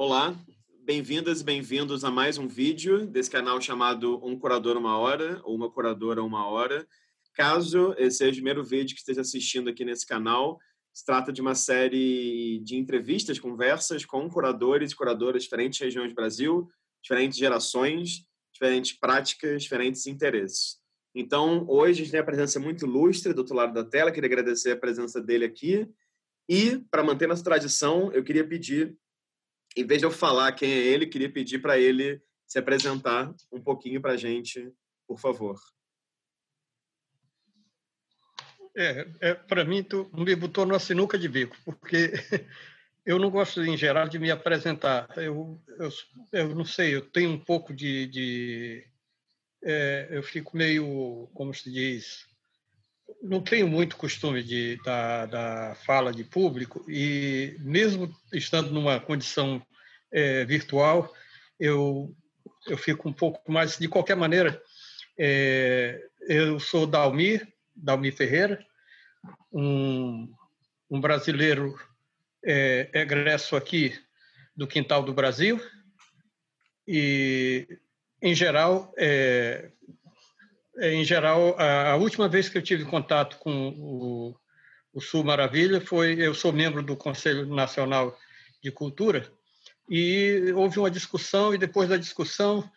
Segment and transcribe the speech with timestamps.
[0.00, 0.32] Olá,
[0.84, 5.68] bem-vindas bem-vindos a mais um vídeo desse canal chamado Um Curador Uma Hora ou Uma
[5.68, 6.86] Curadora Uma Hora.
[7.34, 10.56] Caso esse seja o primeiro vídeo que esteja assistindo aqui nesse canal,
[10.94, 16.12] se trata de uma série de entrevistas, conversas com curadores e curadoras de diferentes regiões
[16.12, 16.70] do Brasil,
[17.02, 20.76] diferentes gerações, diferentes práticas, diferentes interesses.
[21.12, 24.28] Então, hoje a gente tem a presença muito ilustre do outro lado da tela, queria
[24.28, 25.88] agradecer a presença dele aqui.
[26.48, 28.96] E, para manter nossa tradição, eu queria pedir
[29.76, 33.60] em vez de eu falar quem é ele, queria pedir para ele se apresentar um
[33.60, 34.72] pouquinho para a gente,
[35.06, 35.58] por favor.
[38.76, 42.12] É, é para mim, tu me botou numa sinuca de bico, porque
[43.04, 45.08] eu não gosto, em geral, de me apresentar.
[45.16, 45.88] Eu, eu,
[46.32, 48.06] eu não sei, eu tenho um pouco de.
[48.06, 48.86] de
[49.64, 52.27] é, eu fico meio, como se diz,
[53.22, 59.62] não tenho muito costume de, da, da fala de público e mesmo estando numa condição
[60.12, 61.12] é, virtual,
[61.58, 62.14] eu,
[62.66, 63.78] eu fico um pouco mais...
[63.78, 64.60] De qualquer maneira,
[65.18, 68.64] é, eu sou Dalmir, Dalmir Ferreira,
[69.52, 70.32] um,
[70.90, 71.78] um brasileiro
[72.44, 73.98] é, egresso aqui
[74.56, 75.60] do Quintal do Brasil
[76.86, 77.66] e,
[78.22, 79.70] em geral, é,
[80.80, 84.36] em geral, a, a, última vez que eu tive contato com o,
[84.92, 88.16] o Sul Maravilha foi eu sou membro do Conselho Nacional
[88.62, 89.30] de Cultura
[89.88, 92.68] e houve uma discussão e depois da discussão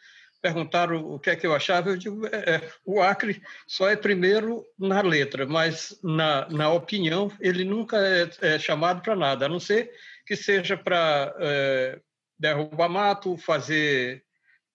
[0.41, 1.89] perguntaram o que é que eu achava.
[1.89, 7.31] Eu digo, é, é, o Acre só é primeiro na letra, mas na, na opinião
[7.39, 9.91] ele nunca é, é chamado para nada, a não ser
[10.25, 11.99] que seja para é,
[12.39, 14.23] derrubar mato, fazer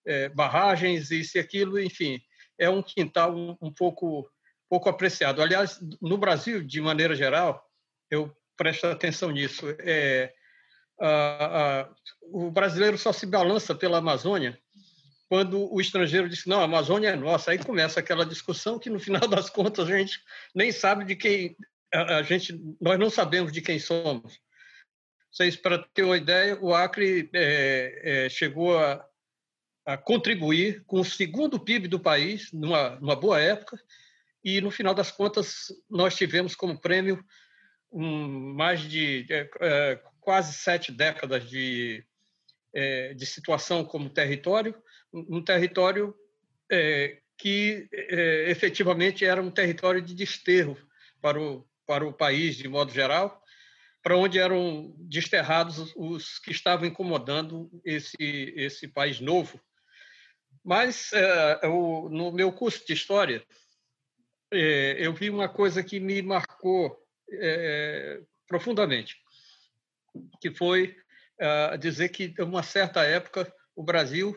[0.06, 2.20] é, barragens, isso e aquilo, enfim
[2.58, 4.28] é um quintal um, pouco
[4.68, 5.40] pouco apreciado.
[5.40, 7.64] Aliás, no Brasil, de maneira geral,
[8.10, 9.66] eu presto atenção nisso.
[9.78, 10.32] É,
[11.00, 11.88] a, a,
[12.22, 14.58] o brasileiro só se balança pela Amazônia
[15.28, 17.50] quando o estrangeiro diz não, a Amazônia é nossa.
[17.50, 20.20] Aí começa aquela discussão que no final das contas a gente
[20.54, 21.56] nem sabe de quem
[21.92, 24.38] a, a gente nós não sabemos de quem somos.
[25.31, 29.04] Vocês para ter uma ideia, o Acre é, é, chegou a,
[29.86, 33.80] a contribuir com o segundo PIB do país, numa, numa boa época,
[34.44, 37.24] e no final das contas nós tivemos como prêmio
[37.92, 42.04] um, mais de é, é, quase sete décadas de,
[42.75, 44.75] é, de situação como território,
[45.12, 46.12] um território
[46.70, 50.76] é, que é, efetivamente era um território de desterro
[51.20, 53.41] para o, para o país de modo geral,
[54.02, 58.16] para onde eram desterrados os que estavam incomodando esse,
[58.56, 59.60] esse país novo
[60.66, 63.41] mas é, eu, no meu curso de História,
[64.53, 67.00] é, eu vi uma coisa que me marcou
[67.31, 69.16] é, profundamente,
[70.41, 70.97] que foi
[71.78, 74.34] dizer que, em uma certa época, o Brasil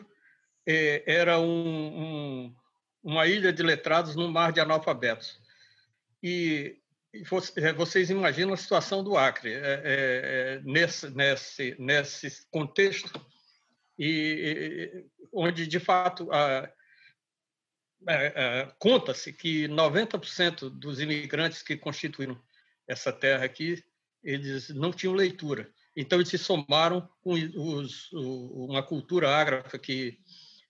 [0.66, 2.56] era um, um,
[3.02, 5.40] uma ilha de letrados no mar de analfabetos.
[6.22, 6.76] E,
[7.74, 9.54] vocês imaginam a situação do Acre
[10.62, 13.10] nesse, nesse, nesse contexto
[14.02, 16.30] e, onde, de fato,
[18.78, 22.40] conta-se que 90% dos imigrantes que constituíram
[22.88, 23.84] essa terra aqui,
[24.24, 25.70] eles não tinham leitura.
[25.94, 30.18] Então, eles se somaram com os, uma cultura ágrafa que,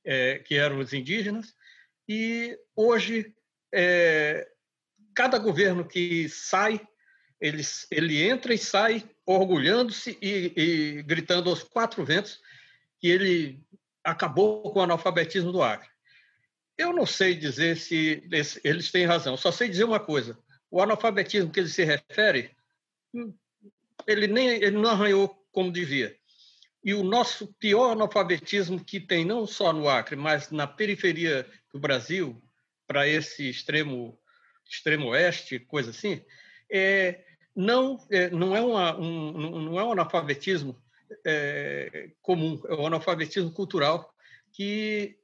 [0.05, 1.55] é, que eram os indígenas,
[2.09, 3.33] e hoje,
[3.73, 4.51] é,
[5.15, 6.81] cada governo que sai,
[7.41, 12.41] ele, ele entra e sai orgulhando-se e, e gritando aos quatro ventos
[13.01, 13.61] que ele
[14.05, 15.89] acabou com o analfabetismo do Acre.
[16.77, 18.23] Eu não sei dizer se
[18.63, 20.39] eles têm razão, só sei dizer uma coisa:
[20.71, 22.51] o analfabetismo que ele se refere,
[24.07, 26.17] ele nem ele não arranhou como devia.
[26.83, 31.79] E o nosso pior analfabetismo que tem não só no Acre, mas na periferia do
[31.79, 32.41] Brasil,
[32.87, 34.19] para esse extremo
[34.65, 36.23] extremo oeste, coisa assim,
[36.71, 37.25] é
[37.55, 40.81] não é, não é uma, um, não é um analfabetismo
[41.25, 44.15] é, comum, é o analfabetismo cultural,
[44.53, 45.19] que,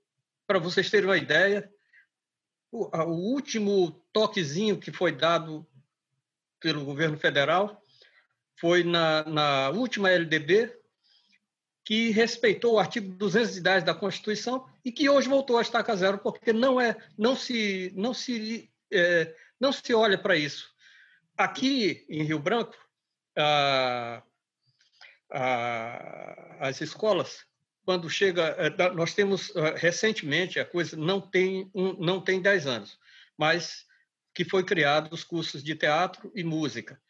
[0.46, 1.70] para vocês terem uma ideia,
[2.70, 5.66] o, o último toquezinho que foi dado
[6.60, 7.82] pelo governo federal
[8.58, 10.74] foi na, na última LDB,
[11.84, 16.52] que respeitou o artigo 210 da Constituição e que hoje voltou a estaca zero, porque
[16.52, 20.68] não é, não se, não se, é, não se olha para isso.
[21.36, 22.74] Aqui em Rio Branco,
[23.38, 24.22] a,
[25.30, 27.44] a, as escolas,
[27.84, 32.66] quando chega, é, nós temos é, recentemente a coisa não tem um, não tem 10
[32.66, 32.98] anos,
[33.38, 33.84] mas
[34.34, 37.00] que foi criado os cursos de teatro e música.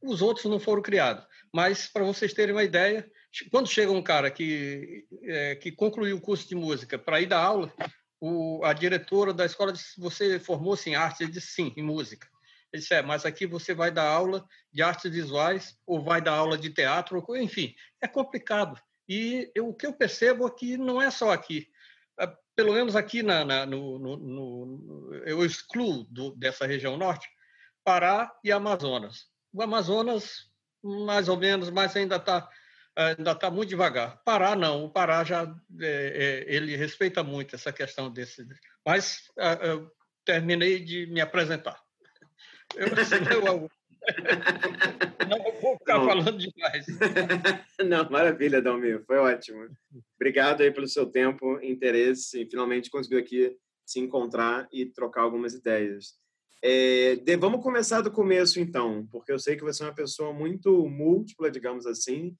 [0.00, 3.10] Os outros não foram criados, mas para vocês terem uma ideia,
[3.50, 7.40] quando chega um cara que, é, que concluiu o curso de música para ir dar
[7.40, 7.72] aula,
[8.20, 11.22] o, a diretora da escola disse: Você formou-se em arte?
[11.22, 12.28] Ele disse: Sim, em música.
[12.72, 16.32] Ele disse: É, mas aqui você vai dar aula de artes visuais ou vai dar
[16.32, 18.80] aula de teatro, enfim, é complicado.
[19.08, 21.68] E eu, o que eu percebo é que não é só aqui.
[22.18, 27.28] Ah, pelo menos aqui na, na no, no, no, eu excluo do, dessa região norte
[27.84, 29.26] Pará e Amazonas.
[29.52, 30.50] O Amazonas,
[30.82, 32.48] mais ou menos, mas ainda está
[32.96, 34.20] ainda está muito devagar.
[34.24, 35.42] Pará não, o Pará já
[35.80, 38.46] é, é, ele respeita muito essa questão desse.
[38.84, 39.90] Mas ah, eu
[40.24, 41.78] terminei de me apresentar.
[42.74, 43.70] Eu, eu,
[45.28, 46.06] não vou ficar não.
[46.06, 46.86] falando demais.
[47.84, 49.68] Não, maravilha, Dalmir, foi ótimo.
[50.14, 56.14] Obrigado aí pelo seu tempo, interesse, finalmente conseguiu aqui se encontrar e trocar algumas ideias.
[56.62, 60.32] É, de, vamos começar do começo, então, porque eu sei que você é uma pessoa
[60.32, 62.36] muito múltipla, digamos assim.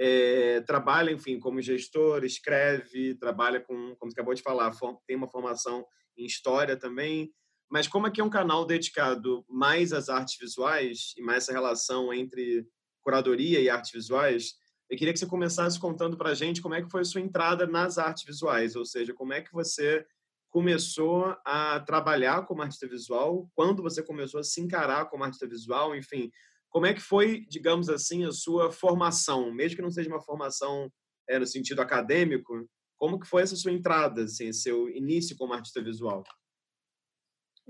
[0.00, 4.72] É, trabalha, enfim, como gestor, escreve, trabalha com, como você acabou de falar,
[5.06, 5.84] tem uma formação
[6.16, 7.32] em história também.
[7.70, 12.12] Mas como aqui é um canal dedicado mais às artes visuais e mais essa relação
[12.12, 12.66] entre
[13.02, 14.54] curadoria e artes visuais,
[14.90, 17.20] eu queria que você começasse contando para a gente como é que foi a sua
[17.20, 20.04] entrada nas artes visuais, ou seja, como é que você
[20.50, 25.94] começou a trabalhar como artista visual, quando você começou a se encarar como artista visual,
[25.94, 26.30] enfim,
[26.70, 30.90] como é que foi, digamos assim, a sua formação, mesmo que não seja uma formação
[31.28, 32.66] é, no sentido acadêmico,
[32.96, 36.24] como que foi essa sua entrada, assim, seu início como artista visual?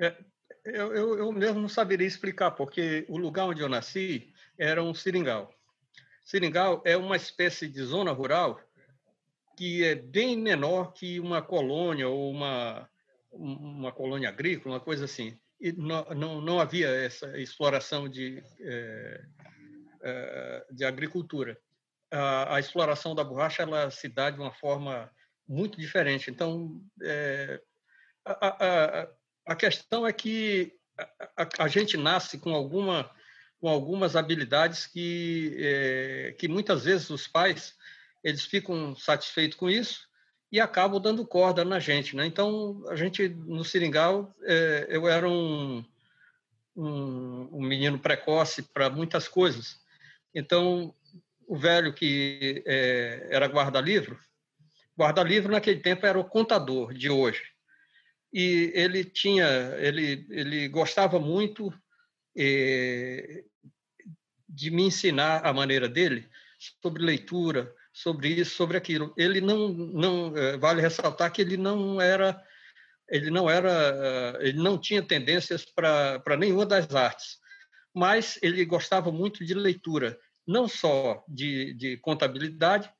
[0.01, 0.17] É,
[0.65, 4.95] eu, eu, eu, mesmo não saberia explicar, porque o lugar onde eu nasci era um
[4.95, 5.53] seringal.
[6.25, 8.61] Seringal é uma espécie de zona rural
[9.57, 12.89] que é bem menor que uma colônia ou uma,
[13.33, 15.37] uma colônia agrícola, uma coisa assim.
[15.61, 19.25] E não, não, não havia essa exploração de, é,
[20.03, 21.59] é, de agricultura.
[22.11, 25.11] A, a, exploração da borracha ela se dá de uma forma
[25.49, 26.31] muito diferente.
[26.31, 27.61] Então, é,
[28.25, 29.09] a, a,
[29.49, 30.75] a questão é que
[31.35, 33.11] a, a, gente nasce com alguma
[33.59, 37.75] com algumas habilidades que é, que muitas vezes os pais
[38.23, 40.07] eles ficam satisfeitos com isso
[40.53, 42.27] e acabam dando corda na gente, né?
[42.27, 45.83] Então a gente no seringal é, eu era um,
[46.77, 49.81] um, um menino precoce para muitas coisas.
[50.35, 50.95] Então
[51.47, 54.21] o velho que é, era guarda-livro,
[54.97, 57.58] guarda-livro naquele tempo era o contador de hoje
[58.33, 59.47] e ele tinha,
[59.79, 61.73] ele, ele gostava muito
[62.37, 63.45] eh,
[64.49, 66.29] de me ensinar a maneira dele
[66.81, 69.15] sobre leitura, sobre isso, sobre aquilo.
[69.17, 72.41] Ele não, não eh, vale ressaltar que ele não era,
[73.09, 77.39] ele não era, ele não tinha tendências para nenhuma das artes,
[77.95, 82.91] mas ele gostava muito de leitura, não só de, de contabilidade,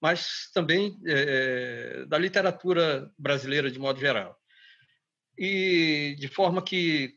[0.00, 4.38] mas também é, da literatura brasileira de modo geral
[5.38, 7.14] e de forma que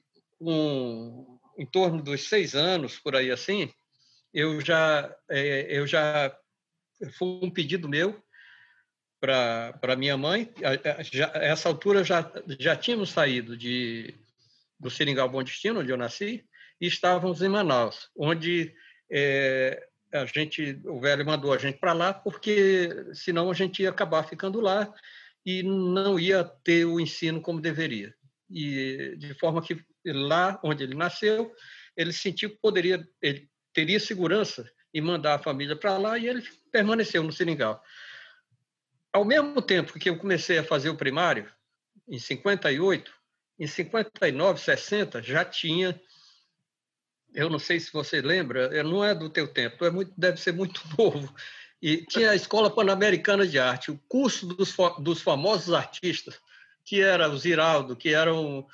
[1.58, 3.72] em torno dos seis anos por aí assim
[4.34, 6.36] eu já é, eu já
[7.18, 8.22] foi um pedido meu
[9.20, 10.52] para para minha mãe.
[11.12, 14.16] Já, essa altura já já tínhamos saído de
[14.80, 16.46] do Seringal Bom Destino onde eu nasci
[16.80, 18.74] e estávamos em Manaus onde
[19.12, 23.90] é, a gente o velho mandou a gente para lá porque senão a gente ia
[23.90, 24.92] acabar ficando lá
[25.46, 28.14] e não ia ter o ensino como deveria.
[28.50, 31.54] E de forma que lá onde ele nasceu,
[31.96, 36.44] ele sentiu que poderia, ele teria segurança em mandar a família para lá e ele
[36.72, 37.84] permaneceu no Seringal.
[39.14, 41.52] Ao mesmo tempo que eu comecei a fazer o primário,
[42.08, 43.12] em 58,
[43.60, 46.00] em 59, 60, já tinha
[47.34, 50.52] eu não sei se você lembra, não é do teu tempo, é muito, deve ser
[50.52, 51.34] muito novo,
[51.82, 56.40] e tinha a Escola Pan-Americana de Arte, o curso dos, dos famosos artistas,
[56.86, 58.68] que era o Ziraldo, que era o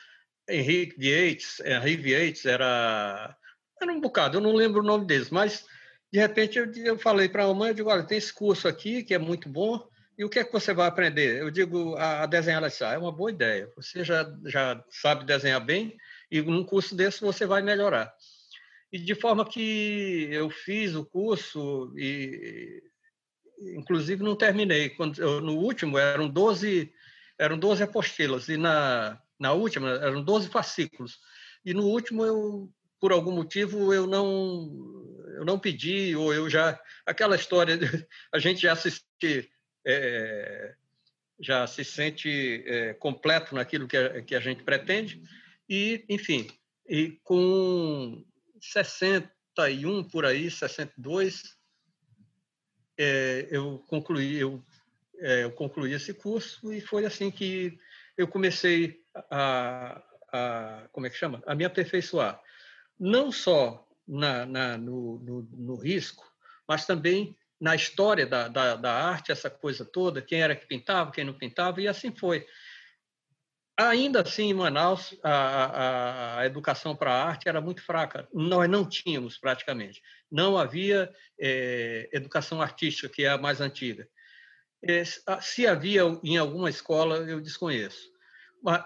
[0.49, 3.35] Henrique Yates, Henrique Yates, era,
[3.81, 5.65] era um bocado, eu não lembro o nome deles, mas
[6.11, 9.03] de repente eu, eu falei para a mãe, eu digo, olha, tem esse curso aqui
[9.03, 9.87] que é muito bom,
[10.17, 11.39] e o que é que você vai aprender?
[11.39, 14.83] Eu digo, a, a desenhar, ela disse, ah, é uma boa ideia, você já, já
[14.89, 15.95] sabe desenhar bem,
[16.29, 18.13] e num curso desse você vai melhorar.
[18.91, 22.81] E de forma que eu fiz o curso e
[23.59, 24.89] inclusive não terminei.
[24.89, 26.91] Quando eu, no último eram 12
[27.39, 31.19] eram 12 apostilas e na na última eram 12 fascículos.
[31.63, 34.71] E no último eu por algum motivo eu não
[35.35, 37.77] eu não pedi ou eu já aquela história
[38.33, 38.91] a gente já se
[39.85, 40.75] é,
[41.39, 45.21] já se sente é, completo naquilo que a, que a gente pretende
[45.69, 46.47] e enfim
[46.89, 48.25] e com
[48.59, 51.56] 61 por aí 62
[52.97, 54.63] é, eu concluí eu,
[55.19, 57.77] é, eu concluí esse curso e foi assim que
[58.17, 60.01] eu comecei a,
[60.31, 61.43] a como é que chama?
[61.45, 62.41] A me aperfeiçoar.
[62.99, 66.25] Não só na, na no, no, no, risco
[66.67, 71.11] mas também na história da, da, da arte essa coisa toda quem era que pintava
[71.11, 72.45] quem não pintava e assim foi
[73.79, 78.27] Ainda assim, em Manaus, a, a, a educação para a arte era muito fraca.
[78.33, 80.01] Nós não tínhamos, praticamente.
[80.31, 84.09] Não havia é, educação artística, que é a mais antiga.
[84.83, 88.11] É, se havia em alguma escola, eu desconheço.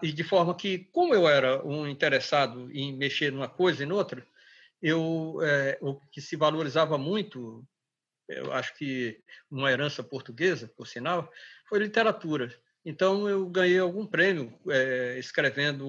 [0.03, 4.27] E de forma que, como eu era um interessado em mexer numa coisa e noutra,
[4.81, 7.65] eu, é, o que se valorizava muito,
[8.27, 11.31] eu acho que uma herança portuguesa, por sinal,
[11.69, 12.53] foi literatura.
[12.83, 15.87] Então, eu ganhei algum prêmio é, escrevendo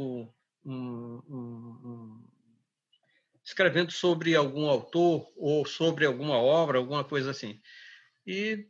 [0.64, 2.24] um, um, um,
[3.44, 7.60] escrevendo sobre algum autor ou sobre alguma obra, alguma coisa assim.
[8.26, 8.66] E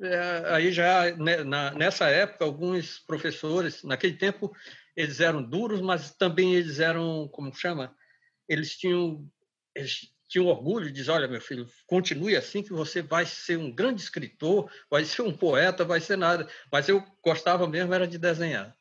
[0.00, 4.54] é, aí já né, na, nessa época alguns professores, naquele tempo
[4.96, 7.94] eles eram duros, mas também eles eram, como chama,
[8.48, 9.28] eles tinham
[9.74, 14.02] eles tinha orgulho, diz, olha, meu filho, continue assim que você vai ser um grande
[14.02, 16.48] escritor, vai ser um poeta, vai ser nada.
[16.70, 18.74] Mas eu gostava mesmo era de desenhar.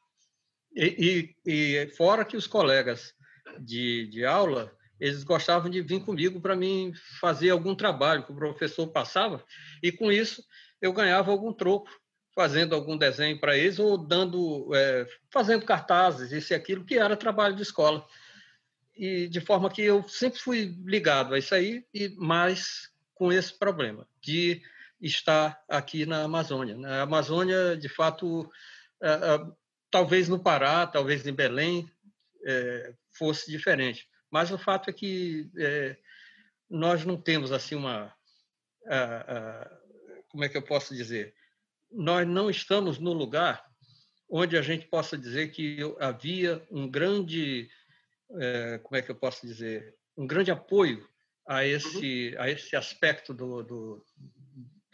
[0.75, 3.14] E, e, e fora que os colegas
[3.60, 8.36] de, de aula, eles gostavam de vir comigo para mim fazer algum trabalho que o
[8.36, 9.44] professor passava,
[9.82, 10.44] e com isso
[10.82, 11.90] eu ganhava algum troco
[12.34, 17.16] fazendo algum desenho para eles ou dando, é, fazendo cartazes, isso e aquilo, que era
[17.16, 18.06] trabalho de escola
[18.96, 23.58] e de forma que eu sempre fui ligado a isso aí, e mais com esse
[23.58, 24.62] problema de
[25.02, 26.78] estar aqui na Amazônia.
[26.78, 28.50] Na Amazônia, de fato,
[29.02, 29.48] é, é,
[29.92, 31.90] talvez no Pará, talvez em Belém,
[32.46, 34.08] é, fosse diferente.
[34.32, 35.50] Mas o fato é que
[36.70, 38.14] nós não temos assim uma,
[40.28, 41.34] como é que eu posso dizer?
[41.90, 43.64] Nós não estamos no lugar
[44.30, 47.70] onde a gente possa dizer que havia um grande
[48.39, 51.08] é, como é que eu posso dizer, um grande apoio
[51.48, 51.62] a uhum.
[51.62, 52.42] esse, uhum.
[52.42, 54.06] a esse aspecto do, do,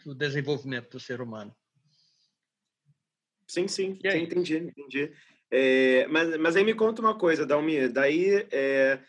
[0.04, 1.54] do, desenvolvimento do ser humano.
[3.46, 5.12] Sim, sim, sim entendi, entendi.
[5.50, 9.02] É, mas, mas aí me conta uma coisa, Dalmi, daí é,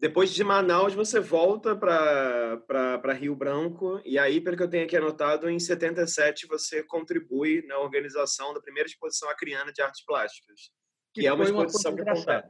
[0.00, 4.96] depois de Manaus você volta para Rio Branco e aí, pelo que eu tenho aqui
[4.96, 10.72] anotado, em 77 você contribui na organização da primeira exposição acriana de artes plásticas,
[11.12, 12.48] que, que é uma exposição uma que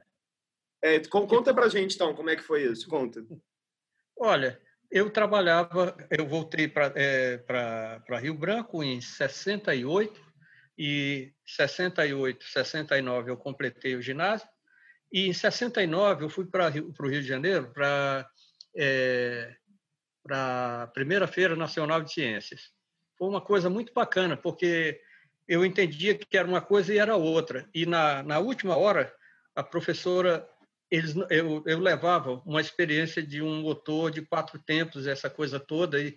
[0.83, 2.89] é, conta pra gente, então, como é que foi isso?
[2.89, 3.25] Conta.
[4.17, 7.41] Olha, eu trabalhava, eu voltei para é,
[8.21, 10.29] Rio Branco em 68,
[10.79, 14.49] e 68, 69 eu completei o ginásio,
[15.13, 18.29] e em 69 eu fui para o Rio de Janeiro para
[18.77, 19.57] é,
[20.31, 22.71] a primeira Feira Nacional de Ciências.
[23.17, 25.01] Foi uma coisa muito bacana, porque
[25.49, 27.69] eu entendia que era uma coisa e era outra.
[27.75, 29.13] E na, na última hora,
[29.57, 30.49] a professora
[30.91, 36.01] eles, eu, eu levava uma experiência de um motor de quatro tempos, essa coisa toda,
[36.01, 36.17] e,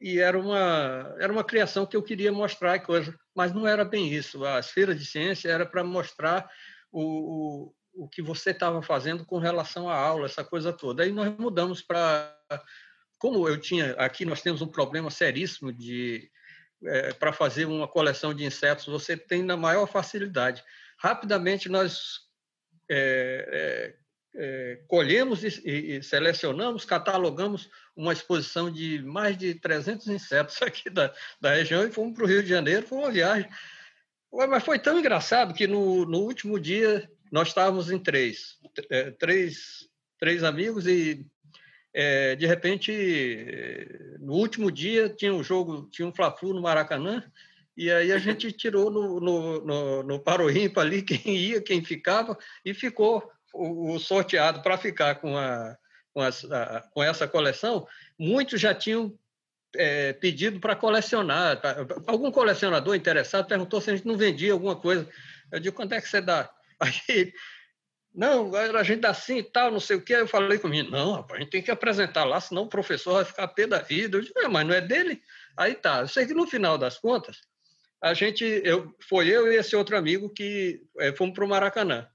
[0.00, 4.12] e era, uma, era uma criação que eu queria mostrar, coisa, mas não era bem
[4.12, 4.44] isso.
[4.44, 6.48] As feiras de ciência era para mostrar
[6.92, 11.02] o, o, o que você estava fazendo com relação à aula, essa coisa toda.
[11.02, 12.36] Aí nós mudamos para.
[13.18, 13.92] Como eu tinha.
[13.92, 16.30] Aqui nós temos um problema seríssimo de.
[16.86, 20.62] É, para fazer uma coleção de insetos, você tem na maior facilidade.
[20.98, 22.23] Rapidamente nós
[22.88, 24.04] é, é,
[24.36, 31.12] é, colhemos e, e, selecionamos, catalogamos uma exposição de mais de 300 insetos aqui da,
[31.40, 33.48] da região e fomos para o Rio de Janeiro, foi uma viagem.
[34.32, 38.58] Mas foi tão engraçado que no, no último dia nós estávamos em três,
[38.90, 39.88] é, três,
[40.18, 41.24] três amigos e
[41.92, 42.92] é, de repente
[44.18, 47.22] no último dia tinha um jogo, tinha um Fla-Flu no Maracanã
[47.76, 51.84] e aí a gente tirou no, no, no, no Paro Ímpar ali quem ia, quem
[51.84, 55.76] ficava, e ficou o, o sorteado para ficar com, a,
[56.12, 57.86] com, as, a, com essa coleção.
[58.18, 59.16] Muitos já tinham
[59.76, 61.60] é, pedido para colecionar.
[62.06, 65.08] Algum colecionador interessado perguntou se a gente não vendia alguma coisa.
[65.50, 66.50] Eu digo, quanto é que você dá?
[66.80, 67.32] Aí,
[68.14, 70.14] não, a gente dá assim e tal, não sei o quê.
[70.14, 73.14] Aí eu falei comigo, não, rapaz, a gente tem que apresentar lá, senão o professor
[73.14, 74.16] vai ficar pé da vida.
[74.16, 75.20] Eu digo, é, mas não é dele?
[75.56, 76.00] Aí tá.
[76.00, 77.40] Eu sei que no final das contas,
[78.02, 82.06] a gente, eu, foi eu e esse outro amigo que é, fomos para o Maracanã.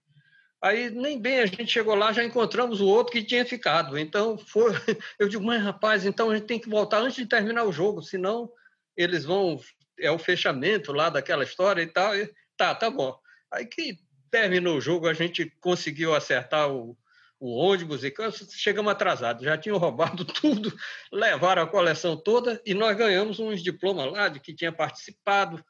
[0.61, 3.97] Aí nem bem a gente chegou lá, já encontramos o outro que tinha ficado.
[3.97, 4.71] Então foi,
[5.17, 8.01] eu digo, mas rapaz, então a gente tem que voltar antes de terminar o jogo,
[8.01, 8.51] senão
[8.95, 9.59] eles vão
[9.97, 12.15] é o fechamento lá daquela história e tal.
[12.15, 13.17] E, tá, tá bom.
[13.51, 13.97] Aí que
[14.29, 16.97] terminou o jogo, a gente conseguiu acertar o,
[17.39, 18.13] o ônibus e
[18.51, 20.75] chegamos atrasados, já tinham roubado tudo,
[21.11, 25.63] levaram a coleção toda e nós ganhamos uns diplomas lá de que tinha participado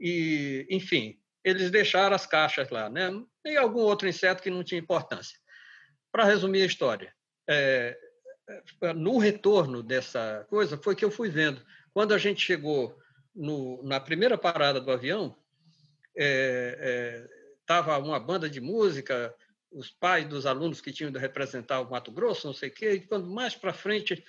[0.00, 3.10] e, enfim, eles deixaram as caixas lá, né?
[3.44, 5.38] E algum outro inseto que não tinha importância.
[6.10, 7.14] Para resumir a história,
[7.48, 7.96] é,
[8.82, 11.64] é, no retorno dessa coisa foi que eu fui vendo.
[11.92, 12.98] Quando a gente chegou
[13.34, 15.36] no, na primeira parada do avião,
[17.60, 19.34] estava é, é, uma banda de música,
[19.72, 22.92] os pais dos alunos que tinham de representar o Mato Grosso, não sei o quê,
[22.92, 24.22] e quando mais para frente,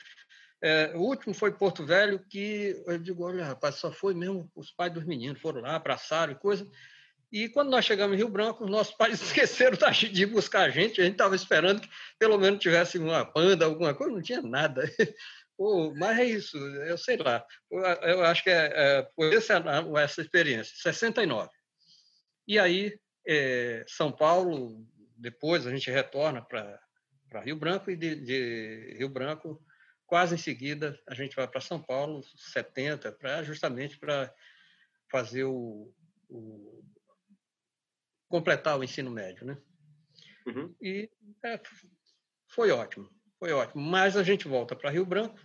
[0.61, 4.71] é, o último foi Porto Velho, que eu digo, olha, rapaz, só foi mesmo os
[4.71, 6.69] pais dos meninos, foram lá, abraçaram e coisa.
[7.31, 9.77] E quando nós chegamos em Rio Branco, os nossos pais esqueceram
[10.11, 13.93] de buscar a gente, a gente estava esperando que pelo menos tivesse uma banda, alguma
[13.93, 14.83] coisa, não tinha nada.
[15.57, 17.45] Pô, mas é isso, eu sei lá.
[17.69, 18.71] Eu acho que é,
[19.19, 19.63] é essa,
[19.99, 21.49] essa experiência, 69.
[22.47, 24.85] E aí, é, São Paulo,
[25.21, 29.63] depois a gente retorna para Rio Branco e de, de, Rio Branco,
[30.05, 34.33] quase em seguida, a gente vai para São Paulo, 70, pra, justamente para
[35.09, 35.93] fazer o,
[36.27, 36.83] o,
[38.27, 39.57] completar o ensino médio, né?
[40.47, 40.75] Uhum.
[40.81, 41.09] E
[41.45, 41.61] é,
[42.47, 43.81] foi ótimo, foi ótimo.
[43.81, 45.39] Mas a gente volta para Rio Branco,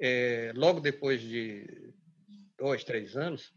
[0.00, 1.92] é, logo depois de
[2.56, 3.52] dois, três anos,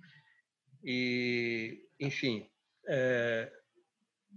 [0.84, 2.50] e, enfim,
[2.88, 3.52] é,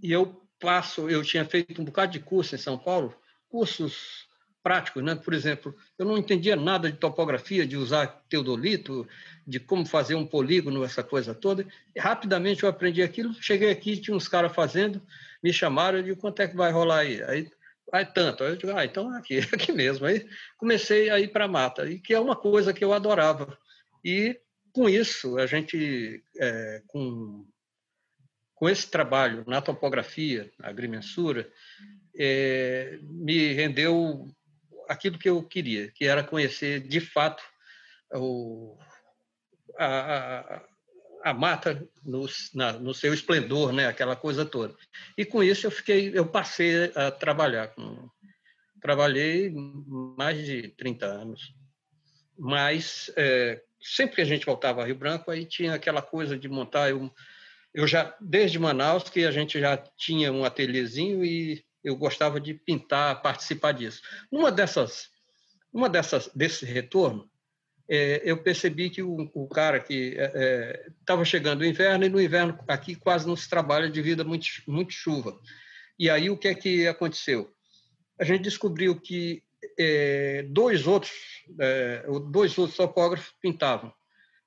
[0.01, 3.15] e eu passo, eu tinha feito um bocado de curso em São Paulo,
[3.49, 4.27] cursos
[4.61, 5.15] práticos, né?
[5.15, 9.07] Por exemplo, eu não entendia nada de topografia, de usar teodolito,
[9.47, 11.65] de como fazer um polígono, essa coisa toda.
[11.95, 13.33] E rapidamente eu aprendi aquilo.
[13.41, 15.01] Cheguei aqui, tinha uns caras fazendo,
[15.41, 17.23] me chamaram, eu digo, quanto é que vai rolar aí?
[17.23, 17.51] Aí,
[17.91, 18.43] aí tanto.
[18.43, 20.05] Aí eu digo, ah, então aqui, aqui mesmo.
[20.05, 23.57] Aí comecei a ir para a mata, e que é uma coisa que eu adorava.
[24.03, 24.39] E
[24.71, 27.45] com isso, a gente, é, com
[28.59, 31.49] com esse trabalho na topografia, na agrimensura,
[32.13, 34.27] é, me rendeu
[34.89, 37.41] aquilo que eu queria, que era conhecer de fato
[38.13, 38.77] o,
[39.77, 40.63] a, a,
[41.23, 43.87] a mata no, na, no seu esplendor, né?
[43.87, 44.75] aquela coisa toda.
[45.17, 47.73] E com isso eu fiquei, eu passei a trabalhar.
[48.81, 49.53] Trabalhei
[50.17, 51.53] mais de 30 anos,
[52.37, 56.49] mas é, sempre que a gente voltava a Rio Branco, aí tinha aquela coisa de
[56.49, 56.89] montar.
[56.89, 57.09] Eu,
[57.73, 62.53] eu já, desde Manaus, que a gente já tinha um ateliêzinho e eu gostava de
[62.53, 64.01] pintar, participar disso.
[64.31, 65.09] Uma dessas,
[65.71, 67.29] uma dessas desse retorno,
[67.89, 70.15] é, eu percebi que o, o cara que
[70.99, 74.21] estava é, é chegando o inverno e no inverno aqui quase não se trabalha devido
[74.21, 75.39] a muito, muito chuva.
[75.97, 77.51] E aí o que é que aconteceu?
[78.19, 79.43] A gente descobriu que
[79.77, 81.11] é, dois outros
[81.59, 83.93] é, dois outros topógrafos pintavam.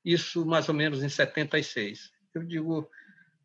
[0.05, 2.11] Isso mais ou menos em 76.
[2.35, 2.89] Eu digo,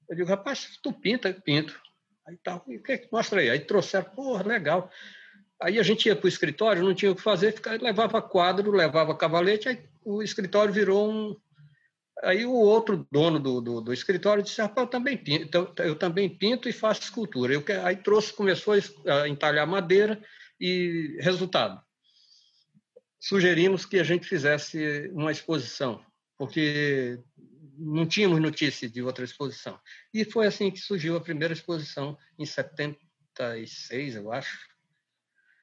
[0.09, 1.79] eu digo, rapaz, tu pinta, eu pinto.
[2.27, 3.49] Aí tal, o que, que mostra aí?
[3.49, 4.91] Aí trouxeram, porra, legal.
[5.61, 8.71] Aí a gente ia para o escritório, não tinha o que fazer, ficava, levava quadro,
[8.71, 11.35] levava cavalete, aí o escritório virou um.
[12.23, 15.95] Aí o outro dono do, do, do escritório disse: Rapaz, eu também pinto, então, eu
[15.95, 17.53] também pinto e faço escultura.
[17.53, 20.21] Eu, aí trouxe, começou a entalhar madeira
[20.59, 21.81] e resultado.
[23.19, 26.03] Sugerimos que a gente fizesse uma exposição,
[26.37, 27.19] porque
[27.77, 29.79] não tínhamos notícia de outra exposição.
[30.13, 34.57] E foi assim que surgiu a primeira exposição, em 76, eu acho.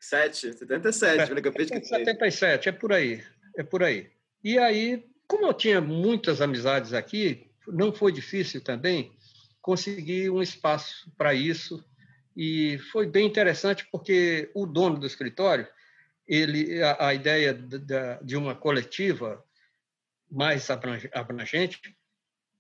[0.01, 3.25] 7, 77, é, que eu fiz 77, é por aí,
[3.57, 4.11] é por aí.
[4.43, 9.17] E aí, como eu tinha muitas amizades aqui, não foi difícil também
[9.63, 11.83] conseguir um espaço para isso
[12.37, 15.67] e foi bem interessante porque o dono do escritório,
[16.29, 17.79] ele a, a ideia de,
[18.23, 19.43] de uma coletiva
[20.31, 21.97] mais abrangente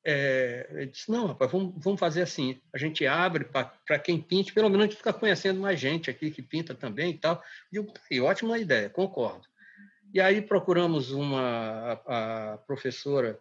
[0.04, 4.52] é, ele disse, não, rapaz, vamos, vamos fazer assim, a gente abre para quem pinte,
[4.52, 7.42] pelo menos a gente fica conhecendo mais gente aqui que pinta também e tal.
[7.72, 9.46] E e ótima ideia, concordo.
[10.12, 13.40] E aí procuramos uma a, a professora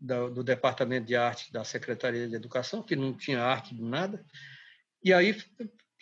[0.00, 4.24] do, do, Departamento de Arte da Secretaria de Educação, que não tinha arte de nada,
[5.02, 5.36] e aí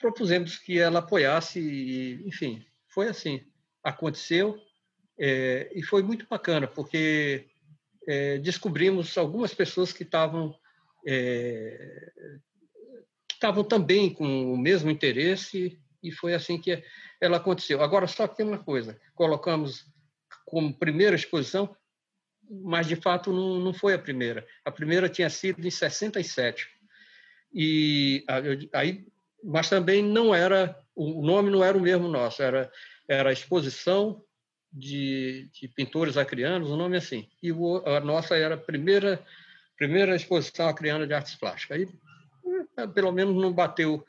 [0.00, 3.44] propusemos que ela apoiasse, e, enfim, foi assim,
[3.82, 4.60] aconteceu,
[5.18, 7.48] é, e foi muito bacana, porque
[8.06, 10.54] é, descobrimos algumas pessoas que estavam
[11.06, 12.12] é,
[13.28, 16.82] que estavam também com o mesmo interesse e foi assim que
[17.20, 17.82] ela aconteceu.
[17.82, 19.86] Agora só tem uma coisa: colocamos
[20.46, 21.74] como primeira exposição,
[22.48, 24.46] mas de fato não, não foi a primeira.
[24.64, 26.68] A primeira tinha sido em 67
[27.54, 28.24] e
[28.72, 29.06] aí,
[29.44, 32.70] mas também não era o nome não era o mesmo nosso, era
[33.08, 34.24] era a exposição
[34.72, 37.28] de, de pintores acrianos, o nome é assim.
[37.42, 39.22] E o, a nossa era a primeira,
[39.76, 41.78] primeira exposição acriana de artes plásticas.
[41.78, 41.88] Aí,
[42.78, 44.04] eh, pelo menos, não bateu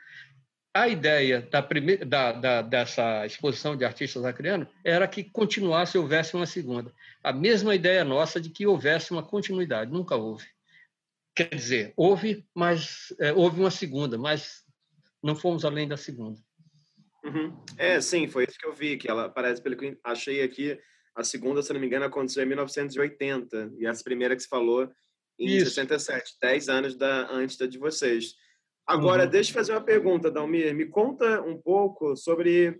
[0.73, 6.35] a ideia da primeira, da, da, dessa exposição de artistas acrianos era que continuasse, houvesse
[6.35, 6.91] uma segunda.
[7.23, 10.47] A mesma ideia nossa de que houvesse uma continuidade, nunca houve.
[11.35, 14.63] Quer dizer, houve, mas é, houve uma segunda, mas
[15.21, 16.39] não fomos além da segunda.
[17.23, 17.57] Uhum.
[17.77, 20.77] É, sim, foi isso que eu vi, que ela parece, pelo que achei aqui,
[21.15, 24.89] a segunda, se não me engano, aconteceu em 1980, e essa primeira que se falou
[25.39, 25.71] em isso.
[25.71, 28.35] 67, 10 anos da, antes da de vocês.
[28.85, 29.29] Agora, uhum.
[29.29, 30.73] deixa eu fazer uma pergunta, Dalmir.
[30.75, 32.79] Me conta um pouco sobre,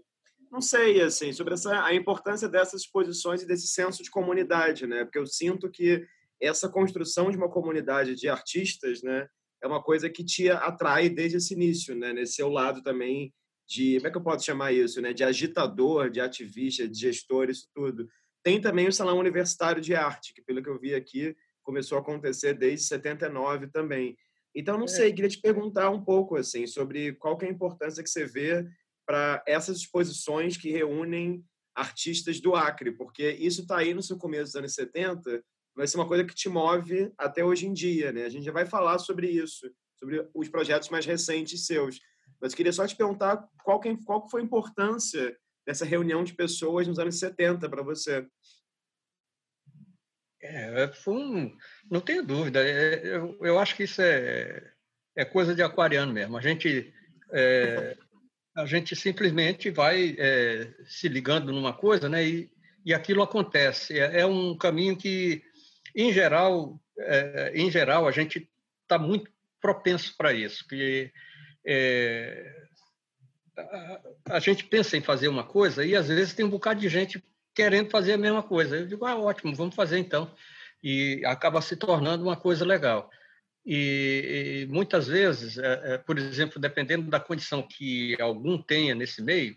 [0.52, 5.06] não sei, assim, sobre essa, a importância dessas exposições e desse senso de comunidade, né?
[5.06, 6.06] Porque eu sinto que
[6.42, 9.28] essa construção de uma comunidade de artistas, né,
[9.62, 12.12] é uma coisa que te atrai desde esse início, né?
[12.12, 13.34] Nesse seu lado também
[13.68, 15.14] de, como é que eu posso chamar isso, né?
[15.14, 18.08] De agitador, de ativista, de gestor, isso tudo.
[18.44, 22.02] Tem também o Salão Universitário de Arte, que pelo que eu vi aqui, começou a
[22.02, 24.18] acontecer desde 79 também.
[24.56, 24.90] Então, não é.
[24.90, 28.26] sei, queria te perguntar um pouco assim sobre qual que é a importância que você
[28.26, 28.68] vê
[29.06, 31.44] para essas exposições que reúnem
[31.76, 35.44] artistas do Acre, porque isso está aí no seu começo dos anos 70,
[35.76, 38.26] vai ser uma coisa que te move até hoje em dia, né?
[38.26, 42.00] A gente já vai falar sobre isso, sobre os projetos mais recentes seus.
[42.44, 45.34] Mas queria só te perguntar qual que, qual que foi a importância
[45.66, 48.28] dessa reunião de pessoas nos anos 70 para você.
[50.42, 51.58] É, foi um,
[51.90, 52.62] não tenho dúvida.
[52.62, 54.74] É, eu, eu acho que isso é,
[55.16, 56.36] é coisa de aquariano mesmo.
[56.36, 56.94] A gente,
[57.32, 57.96] é,
[58.58, 62.28] a gente simplesmente vai é, se ligando numa coisa, né?
[62.28, 62.52] E,
[62.86, 63.98] e aquilo acontece.
[63.98, 65.42] É, é um caminho que,
[65.96, 68.52] em geral, é, em geral, a gente
[68.82, 70.68] está muito propenso para isso.
[70.68, 71.10] Que
[73.58, 74.02] a,
[74.36, 77.24] a gente pensa em fazer uma coisa e às vezes tem um bocado de gente
[77.54, 78.78] querendo fazer a mesma coisa.
[78.78, 80.34] Eu digo, ah, ótimo, vamos fazer então.
[80.82, 83.10] E acaba se tornando uma coisa legal.
[83.66, 89.22] E, e muitas vezes, é, é, por exemplo, dependendo da condição que algum tenha nesse
[89.22, 89.56] meio,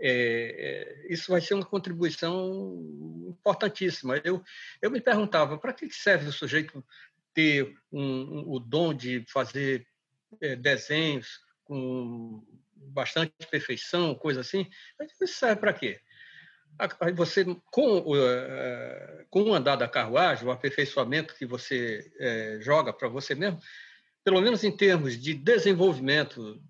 [0.00, 4.20] é, é isso vai ser uma contribuição importantíssima.
[4.22, 4.42] Eu,
[4.82, 6.84] eu me perguntava, para que serve o sujeito
[7.32, 9.86] ter um, um, o dom de fazer é,
[10.60, 14.68] desenhos com bastante perfeição, coisa assim?
[15.02, 16.00] Isso serve para quê?
[17.14, 23.08] Você, com eh, com o andar da carruagem, o aperfeiçoamento que você é, joga para
[23.08, 23.60] você mesmo,
[24.24, 26.60] pelo menos em termos de desenvolvimento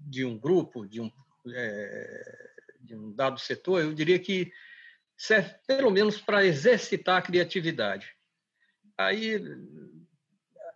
[0.00, 1.10] de um grupo, de um,
[1.48, 4.52] é, de um dado setor, eu diria que
[5.16, 8.14] serve pelo menos para exercitar a criatividade.
[8.96, 9.40] Aí,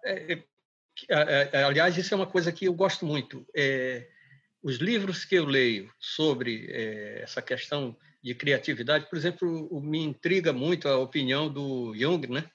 [0.05, 0.45] é, é,
[1.65, 3.47] aliás, isso é uma coisa que eu gosto muito.
[4.63, 6.69] os livros que eu leio sobre
[7.23, 9.09] essa questão de criatividade.
[9.09, 12.51] Por exemplo, me intriga muito a opinião do Jung, né?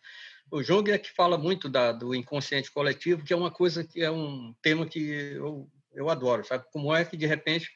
[0.52, 4.02] O Jung é que fala muito da, do inconsciente coletivo, que é uma coisa que
[4.02, 6.66] é um tema que eu, eu adoro, sabe?
[6.74, 7.72] Como é que, de repente,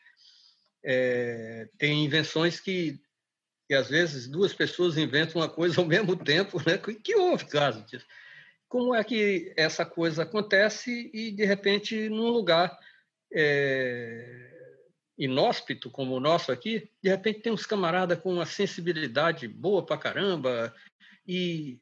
[0.83, 2.99] é, tem invenções que,
[3.65, 6.77] que, às vezes, duas pessoas inventam uma coisa ao mesmo tempo, né?
[6.77, 8.05] Que, que houve caso disso.
[8.75, 12.77] Como é que essa coisa acontece e, de repente, num lugar
[13.33, 14.51] é,
[15.17, 19.97] inóspito como o nosso aqui, de repente tem uns camaradas com uma sensibilidade boa pra
[19.97, 20.75] caramba
[21.25, 21.79] e,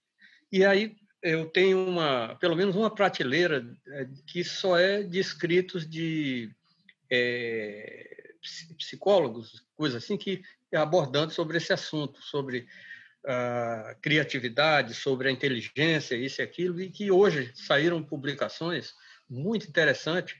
[0.51, 5.89] e aí eu tenho uma, pelo menos uma prateleira é, que só é de escritos
[5.89, 6.51] de
[7.09, 8.35] é,
[8.77, 12.67] psicólogos, coisa assim, que é abordando sobre esse assunto, sobre
[13.25, 18.93] a criatividade, sobre a inteligência, isso e aquilo, e que hoje saíram publicações
[19.29, 20.35] muito interessantes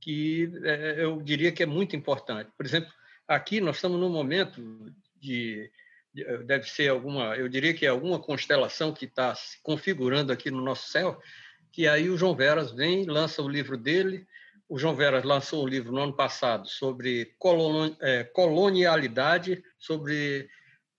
[0.00, 2.50] que é, eu diria que é muito importante.
[2.56, 2.90] Por exemplo,
[3.28, 5.70] aqui nós estamos num momento de,
[6.46, 10.62] deve ser alguma, eu diria que é alguma constelação que está se configurando aqui no
[10.62, 11.20] nosso céu,
[11.70, 14.26] que aí o João Veras vem, lança o livro dele.
[14.68, 17.34] O João Veras lançou um livro no ano passado sobre
[18.00, 20.48] é, colonialidade, sobre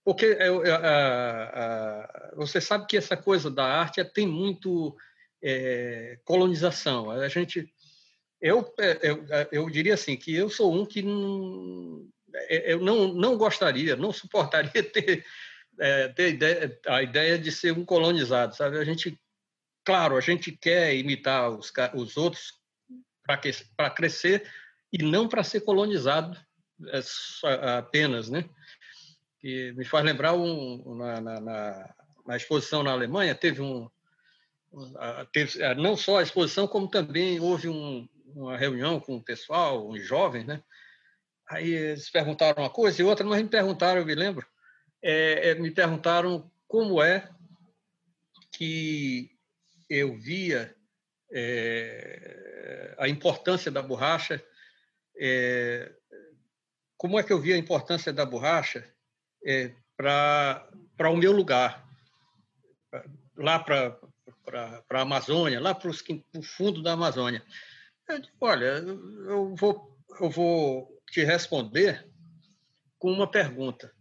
[0.04, 4.96] porque é, é, você sabe que essa coisa da arte tem muito
[5.44, 7.12] é, colonização.
[7.12, 7.72] A gente
[8.42, 12.80] eu, é, eu, é, eu diria assim que eu sou um que não, é, eu
[12.80, 15.24] não, não gostaria, não suportaria ter,
[15.80, 18.80] é, ter ideia, a ideia de ser um colonizado, sabe?
[18.80, 19.16] A gente,
[19.86, 22.60] claro, a gente quer imitar os, os outros
[23.78, 24.52] para crescer
[24.92, 26.38] e não para ser colonizado
[27.78, 28.50] apenas, né?
[29.42, 31.96] Que me faz lembrar um, na, na,
[32.28, 33.90] na exposição na Alemanha teve um
[35.34, 40.06] teve, não só a exposição como também houve um, uma reunião com o pessoal, os
[40.06, 40.64] jovens, né?
[41.50, 44.48] Aí eles perguntaram uma coisa e outra, mas me perguntaram, eu me lembro,
[45.02, 47.30] é, é, me perguntaram como é
[48.54, 49.30] que
[49.90, 50.74] eu via
[51.34, 54.42] é, a importância da borracha
[55.18, 55.92] é,
[56.96, 58.88] como é que eu vi a importância da borracha
[59.46, 61.88] é, para o meu lugar,
[63.38, 63.98] lá para
[64.92, 67.44] a Amazônia, lá para o fundo da Amazônia.
[68.08, 72.08] Eu digo, olha, eu vou, eu vou te responder
[72.98, 73.94] com uma pergunta.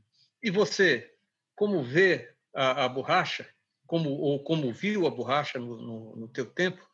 [0.42, 1.12] E você,
[1.54, 3.48] como vê a, a borracha,
[3.86, 6.86] como, ou como viu a borracha no, no, no teu tempo,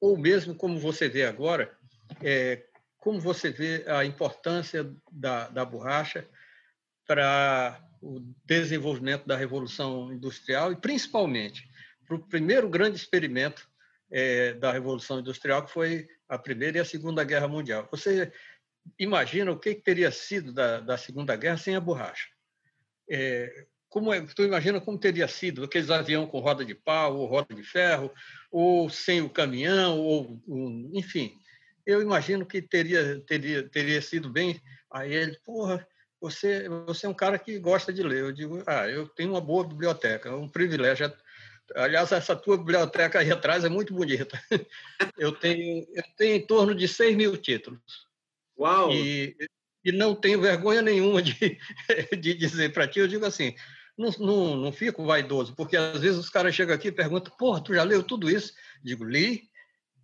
[0.00, 1.76] ou mesmo como você vê agora,
[2.22, 2.64] é,
[2.98, 6.28] como você vê a importância da, da borracha
[7.08, 11.66] para o desenvolvimento da Revolução Industrial e, principalmente,
[12.06, 13.66] para o primeiro grande experimento
[14.12, 17.88] é, da Revolução Industrial, que foi a Primeira e a Segunda Guerra Mundial.
[17.90, 18.30] Você
[18.98, 22.28] imagina o que, que teria sido da, da Segunda Guerra sem a borracha?
[23.10, 27.26] É, como é, tu imagina como teria sido aqueles aviões com roda de pau ou
[27.26, 28.12] roda de ferro,
[28.52, 30.38] ou sem o caminhão, ou
[30.92, 31.34] enfim.
[31.86, 34.60] Eu imagino que teria, teria, teria sido bem.
[34.92, 35.86] Aí ele, porra,
[36.20, 38.20] você, você é um cara que gosta de ler.
[38.20, 41.12] Eu digo, ah, eu tenho uma boa biblioteca, é um privilégio.
[41.74, 44.40] Aliás, essa tua biblioteca aí atrás é muito bonita.
[45.18, 48.06] Eu tenho, eu tenho em torno de 6 mil títulos.
[48.56, 48.92] Uau!
[48.92, 49.36] E,
[49.84, 51.34] e não tenho vergonha nenhuma de,
[52.18, 53.00] de dizer para ti.
[53.00, 53.54] Eu digo assim,
[53.98, 57.62] não, não, não fico vaidoso, porque às vezes os caras chegam aqui e perguntam, porra,
[57.62, 58.54] tu já leu tudo isso?
[58.82, 59.42] Digo, li,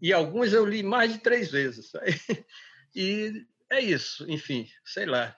[0.03, 1.93] e alguns eu li mais de três vezes.
[2.97, 5.37] E é isso, enfim, sei lá.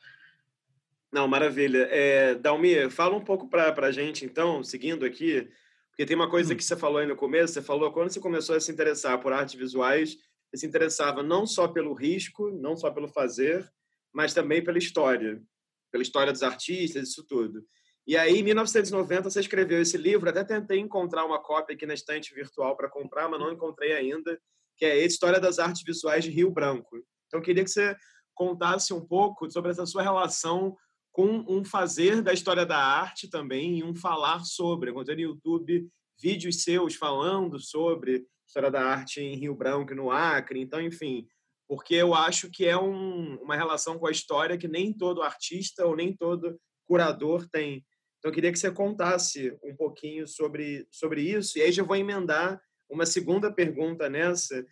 [1.16, 1.88] Não, maravilha.
[1.90, 5.48] É, Dalmir, fala um pouco para a gente, então, seguindo aqui,
[5.88, 6.56] porque tem uma coisa hum.
[6.58, 9.32] que você falou aí no começo, você falou quando você começou a se interessar por
[9.32, 10.18] artes visuais,
[10.50, 13.66] você se interessava não só pelo risco, não só pelo fazer,
[14.12, 15.42] mas também pela história,
[15.90, 17.64] pela história dos artistas, isso tudo.
[18.06, 20.28] E aí, em 1990, você escreveu esse livro.
[20.28, 24.38] Até tentei encontrar uma cópia aqui na estante virtual para comprar, mas não encontrei ainda,
[24.76, 27.02] que é História das Artes Visuais de Rio Branco.
[27.26, 27.96] Então, queria que você
[28.34, 30.76] contasse um pouco sobre essa sua relação
[31.16, 34.90] com um fazer da história da arte também e um falar sobre.
[34.90, 35.88] Eu no YouTube
[36.20, 40.60] vídeos seus falando sobre história da arte em Rio Branco no Acre.
[40.60, 41.26] Então, enfim,
[41.66, 45.86] porque eu acho que é um, uma relação com a história que nem todo artista
[45.86, 47.82] ou nem todo curador tem.
[48.18, 51.56] Então, eu queria que você contasse um pouquinho sobre, sobre isso.
[51.56, 54.62] E aí já vou emendar uma segunda pergunta nessa,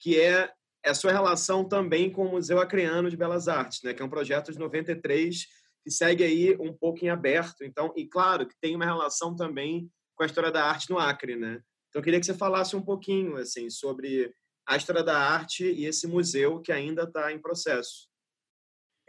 [0.00, 0.50] que é
[0.84, 3.94] a sua relação também com o Museu Acreano de Belas Artes, né?
[3.94, 7.64] que é um projeto de 93 que segue aí um pouco em aberto.
[7.64, 11.36] Então, e claro que tem uma relação também com a história da arte no Acre,
[11.36, 11.60] né?
[11.88, 14.32] Então, eu queria que você falasse um pouquinho assim sobre
[14.66, 18.08] a história da arte e esse museu que ainda está em processo.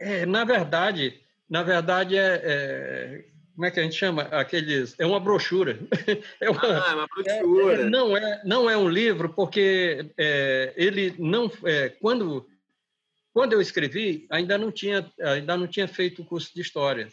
[0.00, 5.06] É, na verdade, na verdade é, é, como é que a gente chama aqueles é
[5.06, 5.78] uma brochura
[6.40, 10.72] é uma, ah, é uma brochura é, não é não é um livro porque é,
[10.76, 12.46] ele não é, quando
[13.34, 17.08] quando eu escrevi ainda não tinha ainda não tinha feito o curso de história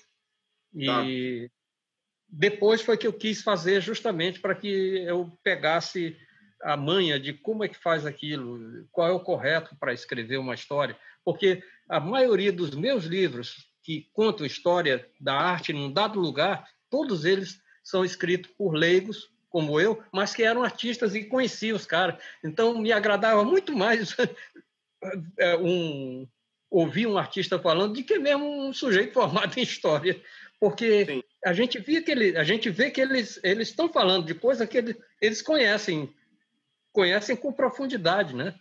[0.74, 1.04] e tá.
[2.30, 6.16] depois foi que eu quis fazer justamente para que eu pegasse
[6.64, 10.56] a manha de como é que faz aquilo qual é o correto para escrever uma
[10.56, 16.68] história porque a maioria dos meus livros que contam história da arte num dado lugar,
[16.90, 21.86] todos eles são escritos por leigos, como eu, mas que eram artistas e conheciam os
[21.86, 22.22] caras.
[22.44, 24.16] Então, me agradava muito mais
[25.60, 26.28] um,
[26.70, 30.22] ouvir um artista falando do que mesmo um sujeito formado em história.
[30.60, 31.24] Porque Sim.
[31.44, 34.68] a gente, via que ele, a gente vê que eles, eles estão falando de coisa
[34.68, 36.14] que eles, eles conhecem,
[36.94, 38.54] conhecem com profundidade, né?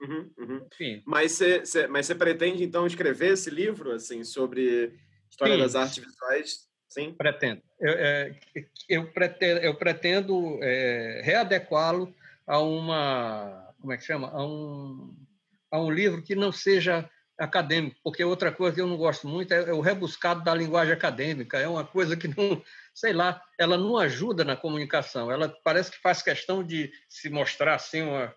[0.00, 0.66] Uhum, uhum.
[1.06, 4.92] Mas você mas você pretende então escrever esse livro assim sobre
[5.30, 5.60] história Sim.
[5.60, 6.68] das artes visuais?
[6.88, 7.14] Sim.
[7.14, 7.62] Pretendo.
[7.80, 8.36] Eu, é,
[8.88, 12.14] eu pretendo, eu pretendo é, readequá-lo
[12.46, 15.14] a uma como é que chama a um
[15.70, 19.52] a um livro que não seja acadêmico, porque outra coisa que eu não gosto muito
[19.52, 21.58] é, é o rebuscado da linguagem acadêmica.
[21.58, 22.62] É uma coisa que não,
[22.94, 25.30] sei lá, ela não ajuda na comunicação.
[25.30, 28.34] Ela parece que faz questão de se mostrar assim uma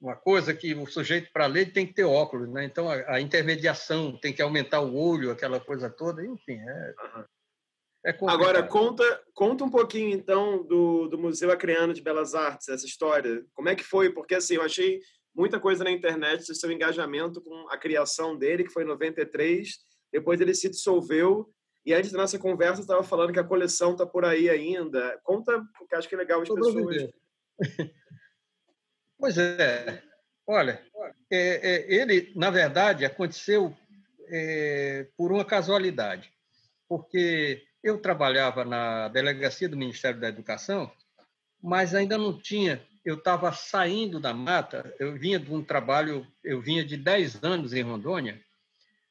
[0.00, 2.64] uma coisa que o sujeito para ler tem que ter óculos, né?
[2.64, 7.24] Então a, a, intermediação tem que aumentar o olho, aquela coisa toda, enfim, é, uhum.
[8.06, 12.86] é Agora conta conta um pouquinho então do, do Museu Acreano de Belas Artes essa
[12.86, 13.44] história.
[13.52, 14.10] Como é que foi?
[14.10, 15.00] Porque assim eu achei
[15.34, 19.68] muita coisa na internet do seu engajamento com a criação dele, que foi em 93.
[20.12, 21.48] Depois ele se dissolveu
[21.84, 25.18] e antes da nossa conversa estava falando que a coleção está por aí ainda.
[25.22, 27.08] Conta, porque acho que é legal as pessoas.
[29.18, 30.02] Pois é.
[30.46, 30.82] Olha,
[31.30, 33.76] é, é, ele, na verdade, aconteceu
[34.28, 36.32] é, por uma casualidade,
[36.88, 40.90] porque eu trabalhava na delegacia do Ministério da Educação,
[41.62, 46.60] mas ainda não tinha eu estava saindo da mata, eu vinha de um trabalho, eu
[46.60, 48.40] vinha de 10 anos em Rondônia,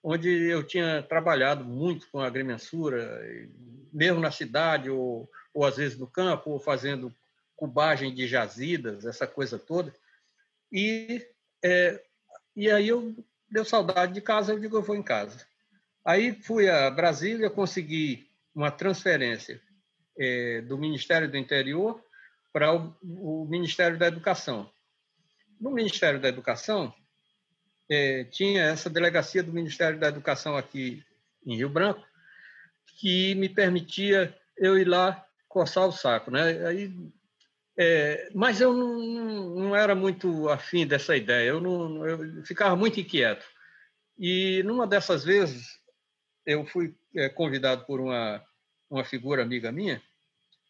[0.04, 3.21] onde eu tinha trabalhado muito com agrimensura,
[3.91, 7.13] mesmo na cidade, ou, ou às vezes no campo, ou fazendo
[7.56, 9.93] cubagem de jazidas, essa coisa toda.
[10.71, 11.25] E,
[11.63, 12.02] é,
[12.56, 13.15] e aí eu
[13.49, 15.45] deu saudade de casa, eu digo, eu vou em casa.
[16.06, 19.62] Aí fui a Brasília, consegui uma transferência
[20.17, 22.02] é, do Ministério do Interior
[22.51, 24.69] para o, o, Ministério da Educação.
[25.59, 26.93] No Ministério da Educação,
[27.89, 31.03] é, tinha essa delegacia do Ministério da Educação aqui
[31.45, 32.03] em Rio Branco,
[32.99, 36.31] que me permitia eu ir lá coçar o saco.
[36.31, 36.67] Né?
[36.67, 36.93] Aí,
[37.77, 38.99] é, mas eu não,
[39.55, 43.45] não, era muito afim dessa ideia, eu, não, eu ficava muito inquieto.
[44.17, 45.79] E numa dessas vezes,
[46.45, 48.43] eu fui é, convidado por uma,
[48.89, 50.01] uma figura amiga minha,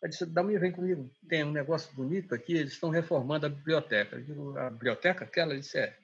[0.01, 4.15] ela disse, Dalmir, vem comigo, tem um negócio bonito aqui, eles estão reformando a biblioteca.
[4.15, 5.51] Eu digo, a biblioteca aquela?
[5.51, 5.97] Ela disse, é.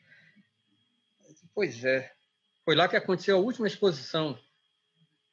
[1.29, 2.11] Disse, pois é.
[2.65, 4.37] Foi lá que aconteceu a última exposição,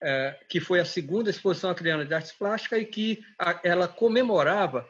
[0.00, 4.88] é, que foi a segunda exposição acriana de artes plásticas e que a, ela comemorava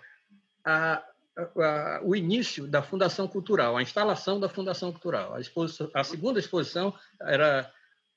[0.62, 1.02] a,
[1.34, 5.34] a, o início da Fundação Cultural, a instalação da Fundação Cultural.
[5.34, 7.72] A, exposição, a segunda exposição era,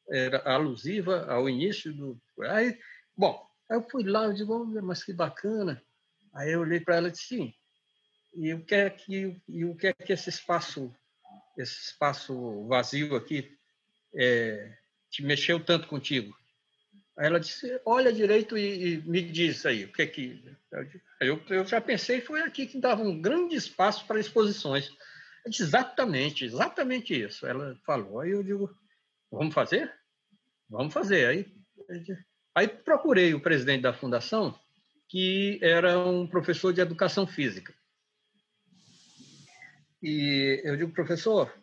[0.10, 2.20] era alusiva ao início do...
[2.42, 2.78] Aí,
[3.16, 5.82] bom, Aí eu fui lá, eu digo, oh, mas que bacana.
[6.34, 7.54] Aí eu olhei para ela e disse, sim.
[8.34, 10.94] E o que é que, e o que, é que esse espaço,
[11.58, 13.58] esse espaço vazio aqui
[14.14, 14.78] é,
[15.10, 16.36] te mexeu tanto contigo?
[17.18, 20.44] Aí ela disse, olha direito e, e me diz aí, o que é que...
[21.22, 24.90] Eu, eu já pensei, foi aqui que dava um grande espaço para exposições.
[25.46, 27.48] Eu disse, exatamente, exatamente isso.
[27.48, 28.70] Ela falou, aí eu digo,
[29.32, 29.94] vamos fazer?
[30.70, 31.26] Vamos fazer.
[31.28, 31.56] Aí
[32.56, 34.58] Aí procurei o presidente da fundação,
[35.10, 37.74] que era um professor de educação física.
[40.02, 41.54] E eu digo, professor,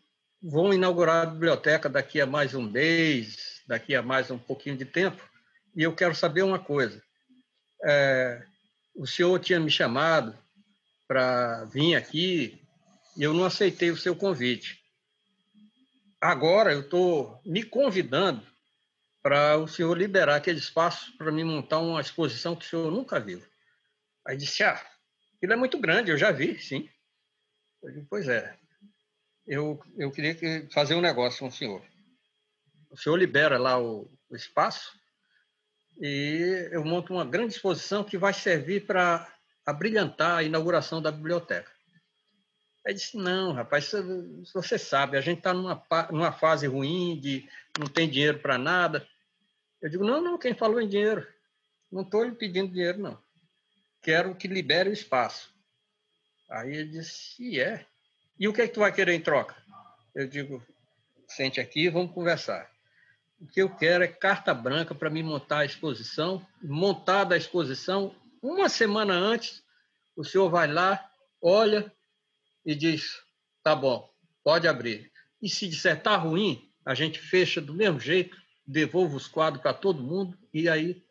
[0.43, 4.85] vão inaugurar a biblioteca daqui a mais um mês, daqui a mais um pouquinho de
[4.85, 5.27] tempo,
[5.75, 7.03] e eu quero saber uma coisa.
[7.83, 8.45] É,
[8.95, 10.37] o senhor tinha me chamado
[11.09, 12.61] para vir aqui
[13.17, 14.79] e eu não aceitei o seu convite.
[16.21, 18.52] Agora eu estou me convidando
[19.23, 23.21] para o senhor liberar aquele espaço para me montar uma exposição que o senhor nunca
[23.21, 23.43] viu.
[24.27, 24.85] Aí disse, ah,
[25.41, 26.89] ele é muito grande, eu já vi, sim.
[27.83, 28.57] Eu disse, pois é,
[29.47, 30.37] eu, eu queria
[30.71, 31.83] fazer um negócio com o senhor.
[32.91, 34.99] O senhor libera lá o, o espaço
[36.01, 39.33] e eu monto uma grande exposição que vai servir para
[39.65, 41.71] abrilhantar a inauguração da biblioteca.
[42.85, 43.93] Aí disse, não, rapaz,
[44.53, 45.81] você sabe, a gente está numa,
[46.11, 49.07] numa fase ruim, de não tem dinheiro para nada.
[49.83, 51.27] Eu digo, não, não, quem falou em dinheiro?
[51.91, 53.21] Não estou lhe pedindo dinheiro, não.
[54.01, 55.53] Quero que libere o espaço.
[56.49, 57.85] Aí ele disse, e é.
[58.39, 59.57] E o que é que tu vai querer em troca?
[60.15, 60.65] Eu digo,
[61.27, 62.71] sente aqui, vamos conversar.
[63.41, 66.47] O que eu quero é carta branca para me montar a exposição.
[66.63, 69.65] Montada a exposição, uma semana antes,
[70.15, 71.93] o senhor vai lá, olha
[72.65, 73.21] e diz,
[73.65, 74.09] tá bom,
[74.45, 75.11] pode abrir.
[75.41, 79.75] E se disser tá ruim, a gente fecha do mesmo jeito devolvo os quadros para
[79.75, 81.05] todo mundo, e aí,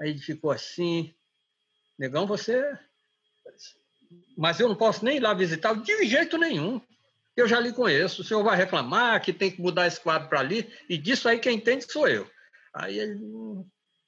[0.00, 1.14] aí ele ficou assim,
[1.98, 2.78] negão, você...
[4.36, 6.80] Mas eu não posso nem ir lá visitá-lo de jeito nenhum.
[7.36, 8.22] Eu já lhe conheço.
[8.22, 11.38] O senhor vai reclamar que tem que mudar esse quadro para ali, e disso aí
[11.38, 12.28] quem entende sou eu.
[12.72, 13.20] Aí ele,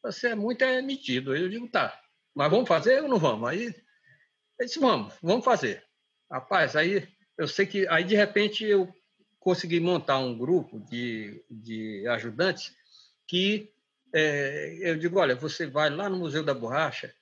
[0.03, 1.35] você é muito é metido.
[1.35, 2.01] Eu digo, tá,
[2.35, 3.49] mas vamos fazer ou não vamos?
[3.49, 3.85] Aí ele
[4.61, 5.85] disse, vamos, vamos fazer.
[6.31, 7.09] Rapaz, aí
[7.39, 8.93] eu sei que aí de repente eu
[9.46, 12.74] consegui montar um grupo de, de ajudantes
[13.28, 13.70] que
[14.12, 17.14] é, eu digo, olha, você vai lá no Museu da Borracha,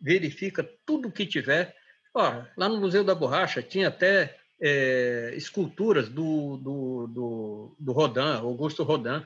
[0.00, 1.76] verifica tudo o que tiver.
[2.12, 8.40] Ora, lá no Museu da Borracha tinha até é, esculturas do, do, do, do Rodin,
[8.40, 9.24] Augusto Rodin.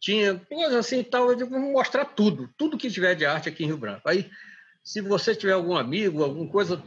[0.00, 1.28] Tinha coisas assim e tal.
[1.28, 4.08] Eu digo, vamos mostrar tudo, tudo que tiver de arte aqui em Rio Branco.
[4.08, 4.30] Aí,
[4.82, 6.82] se você tiver algum amigo, alguma coisa,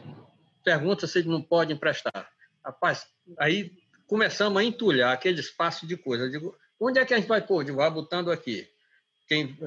[0.63, 2.27] pergunta se ele não pode emprestar.
[2.65, 3.05] Rapaz,
[3.37, 3.71] aí
[4.07, 6.23] começamos a entulhar aquele espaço de coisa.
[6.23, 7.61] Eu digo, onde é que a gente vai pôr?
[7.61, 8.67] Eu digo, ah, botando aqui.
[9.27, 9.57] Quem,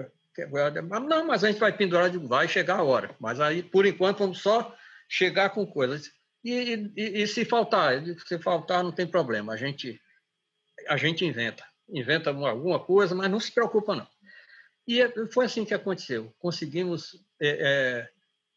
[1.06, 3.14] não, mas a gente vai pendurar, digo, vai chegar a hora.
[3.20, 4.74] Mas aí, por enquanto, vamos só
[5.08, 6.10] chegar com coisas.
[6.42, 8.00] E, e, e se faltar?
[8.00, 9.52] Digo, se faltar, não tem problema.
[9.52, 10.00] A gente,
[10.88, 11.64] a gente inventa.
[11.88, 14.08] Inventa alguma coisa, mas não se preocupa, não.
[14.86, 16.32] E é, foi assim que aconteceu.
[16.38, 18.10] Conseguimos é, é,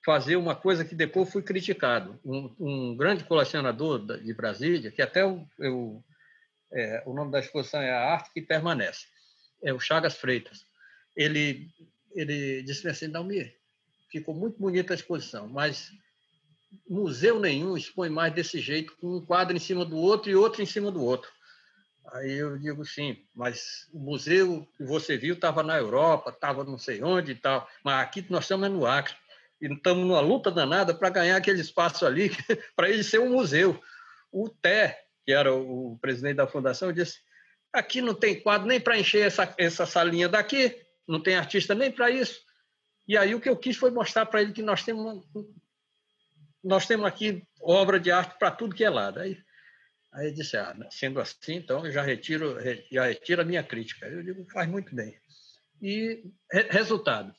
[0.05, 2.19] fazer uma coisa que depois fui criticado.
[2.25, 6.03] Um, um grande colecionador de Brasília, que até eu, eu
[6.71, 9.07] é, o nome da exposição é A Arte que Permanece,
[9.61, 10.65] é o Chagas Freitas.
[11.15, 11.69] Ele,
[12.13, 13.55] ele disse assim, Dalmir,
[14.09, 15.91] ficou muito bonita a exposição, mas
[16.89, 20.61] museu nenhum expõe mais desse jeito, com um quadro em cima do outro e outro
[20.61, 21.31] em cima do outro.
[22.11, 26.77] Aí eu digo sim, mas o museu que você viu estava na Europa, estava não
[26.77, 29.15] sei onde e tal, mas aqui nós estamos no Acre
[29.63, 32.29] e estamos numa luta danada para ganhar aquele espaço ali,
[32.75, 33.81] para ele ser um museu.
[34.29, 37.21] O Té, que era o presidente da fundação, disse:
[37.71, 40.75] aqui não tem quadro nem para encher essa, essa salinha daqui,
[41.07, 42.41] não tem artista nem para isso.
[43.07, 45.25] E aí o que eu quis foi mostrar para ele que nós temos
[46.61, 49.19] nós temos aqui obra de arte para tudo que é lado.
[49.19, 49.37] Aí,
[50.13, 52.57] aí ele disse, ah, sendo assim, então eu já retiro,
[52.91, 54.07] já retiro a minha crítica.
[54.07, 55.17] Eu digo, faz muito bem.
[55.81, 56.23] E
[56.69, 57.35] resultado,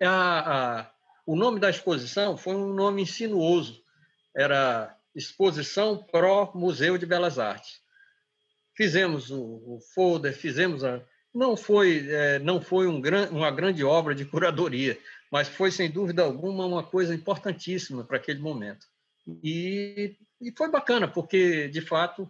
[0.00, 0.92] a, a,
[1.28, 3.82] o nome da exposição foi um nome insinuoso.
[4.34, 7.82] Era Exposição Pro Museu de Belas Artes.
[8.74, 11.02] Fizemos o, o folder, fizemos a,
[11.34, 14.98] não foi é, não foi um gran, uma grande obra de curadoria,
[15.30, 18.86] mas foi, sem dúvida alguma, uma coisa importantíssima para aquele momento.
[19.44, 22.26] E, e, foi bacana, porque, de fato,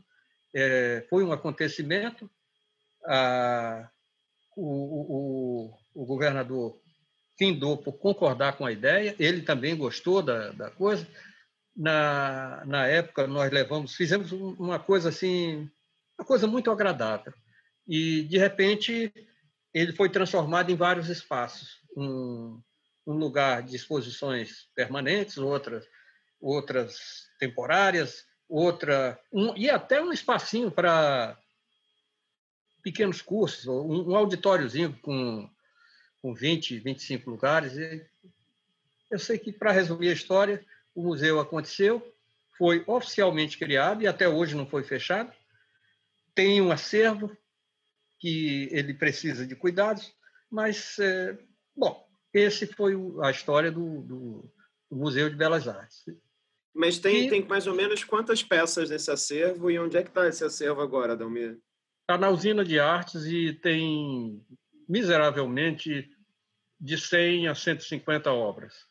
[0.52, 2.28] é, foi um acontecimento.
[3.06, 3.88] A,
[4.56, 6.80] o, o, o, governador
[7.38, 11.06] findou por concordar com a ideia, ele também gostou da, da coisa.
[11.76, 15.70] Na, na época, nós levamos, fizemos uma coisa assim,
[16.18, 17.32] uma coisa muito agradável.
[17.86, 19.12] E, de repente,
[19.72, 21.78] ele foi transformado em vários espaços.
[21.96, 22.60] Um,
[23.06, 25.86] um lugar de exposições permanentes, outras,
[26.40, 26.98] outras
[27.38, 31.38] temporárias, outra um, e até um espacinho para
[32.82, 35.48] pequenos cursos, um, um auditóriozinho com,
[36.20, 37.76] com 20, 25 lugares.
[37.76, 38.06] E
[39.10, 40.64] eu sei que, para resumir a história,
[40.94, 42.14] o museu aconteceu,
[42.56, 45.32] foi oficialmente criado e até hoje não foi fechado.
[46.34, 47.36] Tem um acervo
[48.18, 50.12] que ele precisa de cuidados,
[50.50, 51.38] mas, é,
[51.76, 54.52] bom, esse foi a história do, do,
[54.90, 56.04] do Museu de Belas Artes.
[56.74, 60.08] Mas tem, e, tem mais ou menos quantas peças nesse acervo e onde é que
[60.08, 61.58] está esse acervo agora, Dalmir?
[62.02, 64.44] Está na usina de artes e tem
[64.88, 66.10] miseravelmente
[66.80, 68.86] de 100 a 150 obras.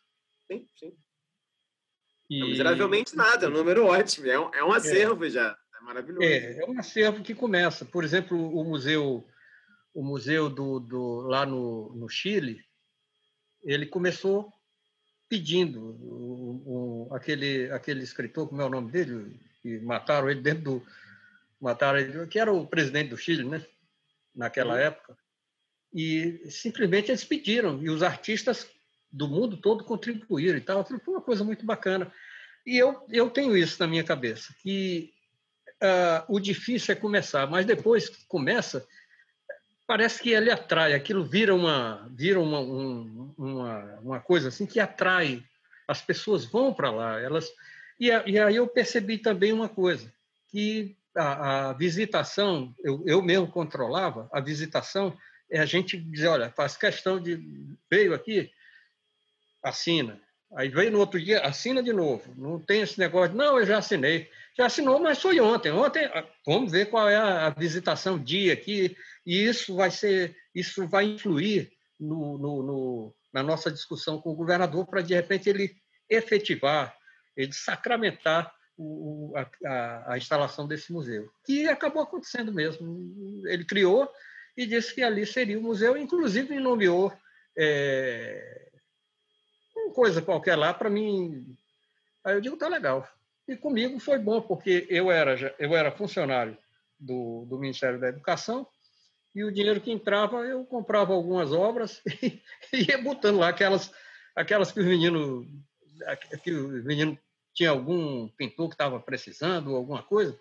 [0.51, 0.93] Sim, sim.
[2.29, 2.39] E...
[2.39, 4.77] Não, miseravelmente nada, é um número ótimo, é um, é um é.
[4.77, 6.23] acervo é, já, é maravilhoso.
[6.23, 7.85] É, é um acervo que começa.
[7.85, 9.25] Por exemplo, o museu,
[9.93, 12.61] o museu do, do lá no, no Chile,
[13.63, 14.53] ele começou
[15.29, 20.63] pedindo o, o, aquele aquele escritor, como é o nome dele, que mataram ele dentro
[20.63, 20.87] do
[21.59, 23.65] mataram ele, que era o presidente do Chile, né?
[24.35, 24.79] Naquela uhum.
[24.79, 25.17] época.
[25.93, 28.67] E simplesmente eles pediram e os artistas
[29.11, 30.85] do mundo todo contribuíram e tal.
[30.85, 32.11] Foi uma coisa muito bacana.
[32.65, 35.13] E eu eu tenho isso na minha cabeça que
[35.81, 38.85] uh, o difícil é começar, mas depois que começa
[39.85, 44.81] parece que ele atrai, aquilo vira uma vira uma, um, uma, uma coisa assim que
[44.81, 45.41] atrai,
[45.87, 47.49] as pessoas vão para lá, elas
[47.99, 50.11] e, e, aí eu percebi também uma coisa,
[50.49, 55.17] que a, a visitação, eu, eu mesmo controlava, a visitação
[55.49, 57.39] é a gente dizer, olha, faz questão de,
[57.89, 58.51] veio aqui,
[59.63, 60.19] assina,
[60.55, 63.77] aí veio no outro dia, assina de novo, não tem esse negócio, não, eu já
[63.77, 66.09] assinei, já assinou, mas foi ontem, ontem,
[66.45, 68.95] vamos ver qual é a, a visitação dia aqui,
[69.25, 74.35] e isso vai ser, isso vai influir no, no, no, na nossa discussão com o
[74.35, 75.75] governador para de repente ele
[76.09, 76.95] efetivar,
[77.35, 83.41] ele sacramentar o, a, a, instalação desse museu, que acabou acontecendo mesmo.
[83.47, 84.07] Ele criou
[84.57, 87.13] e disse que ali seria o museu, inclusive nomeou
[87.55, 88.71] é,
[89.75, 91.55] uma coisa qualquer lá para mim.
[92.25, 93.07] Aí eu digo tá legal.
[93.47, 96.57] E comigo foi bom porque eu era eu era funcionário
[96.99, 98.67] do, do Ministério da Educação
[99.33, 102.01] e o dinheiro que entrava eu comprava algumas obras
[102.73, 103.93] e ia botando lá aquelas
[104.35, 105.47] aquelas que os meninos
[106.43, 107.17] que o menino
[107.53, 110.37] tinha algum pintor que estava precisando alguma coisa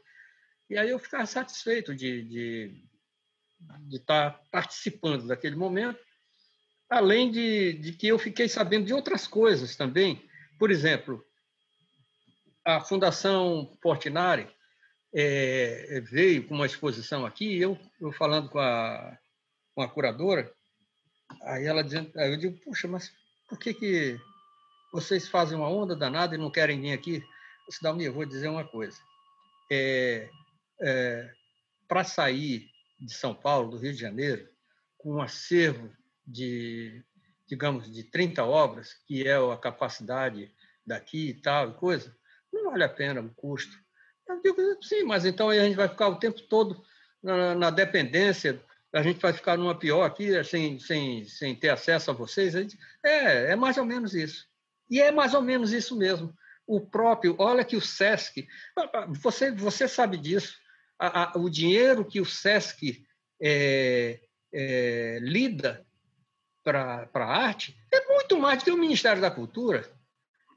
[0.68, 2.82] e aí eu ficava satisfeito de de,
[3.80, 5.98] de estar tá participando daquele momento
[6.88, 10.22] além de, de que eu fiquei sabendo de outras coisas também
[10.58, 11.24] por exemplo
[12.64, 14.48] a Fundação Portinari
[15.18, 19.16] é, veio com uma exposição aqui, eu, eu falando com a,
[19.74, 20.52] com a curadora,
[21.42, 23.10] aí ela dizendo, aí eu digo, puxa, mas
[23.48, 24.20] por que, que
[24.92, 27.22] vocês fazem uma onda danada e não querem vir aqui?
[27.80, 28.98] Dalmi, eu vou dizer uma coisa.
[29.72, 30.28] É,
[30.80, 31.32] é,
[31.88, 32.68] Para sair
[32.98, 34.48] de São Paulo, do Rio de Janeiro,
[34.96, 35.90] com um acervo
[36.26, 37.04] de,
[37.46, 40.52] digamos, de 30 obras, que é a capacidade
[40.84, 42.16] daqui e tal, e coisa,
[42.52, 43.76] não vale a pena o custo.
[44.28, 46.82] Eu digo, sim, mas então a gente vai ficar o tempo todo
[47.22, 48.60] na, na dependência,
[48.92, 52.56] a gente vai ficar numa pior aqui, sem, sem, sem ter acesso a vocês.
[52.56, 54.48] A gente, é, é mais ou menos isso.
[54.88, 56.34] E é mais ou menos isso mesmo,
[56.66, 58.46] o próprio, olha que o SESC,
[59.08, 60.58] você, você sabe disso,
[60.98, 63.04] a, a, o dinheiro que o SESC
[63.40, 64.20] é,
[64.52, 65.84] é, lida
[66.64, 69.88] para a arte é muito mais do que o Ministério da Cultura.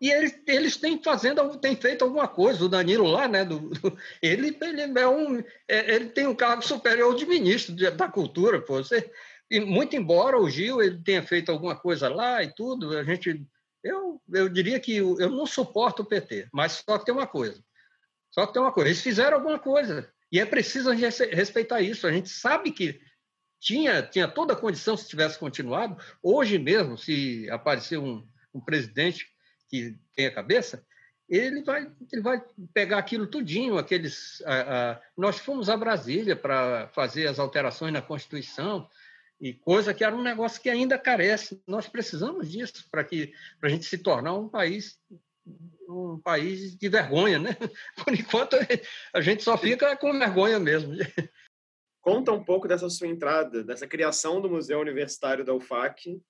[0.01, 2.63] E eles, eles têm fazendo, têm feito alguma coisa.
[2.63, 3.43] O Danilo lá, né?
[3.43, 8.07] Do, do ele, ele é um, é, ele tem um cargo superior de ministro da
[8.07, 8.81] Cultura, pô.
[8.81, 9.11] Você,
[9.51, 13.45] e muito embora o Gil ele tenha feito alguma coisa lá e tudo, a gente,
[13.83, 17.25] eu, eu diria que eu, eu não suporto o PT, mas só que tem uma
[17.25, 17.59] coisa,
[18.31, 21.81] só que tem uma coisa, eles fizeram alguma coisa e é preciso a gente respeitar
[21.81, 22.05] isso.
[22.05, 22.99] A gente sabe que
[23.59, 26.01] tinha, tinha toda a condição se tivesse continuado.
[26.21, 29.27] Hoje mesmo, se aparecer um, um presidente
[29.67, 30.85] que tem a cabeça,
[31.27, 32.41] ele vai, ele vai
[32.73, 34.41] pegar aquilo tudinho, aqueles...
[34.45, 38.89] A, a, nós fomos a Brasília para fazer as alterações na Constituição,
[39.41, 41.61] e coisa que era um negócio que ainda carece.
[41.65, 44.99] Nós precisamos disso para que para a gente se tornar um país
[45.87, 47.55] um país de vergonha, né?
[48.03, 48.55] Por enquanto
[49.13, 50.95] a gente só fica com vergonha mesmo.
[52.01, 56.21] Conta um pouco dessa sua entrada, dessa criação do Museu Universitário da UFAC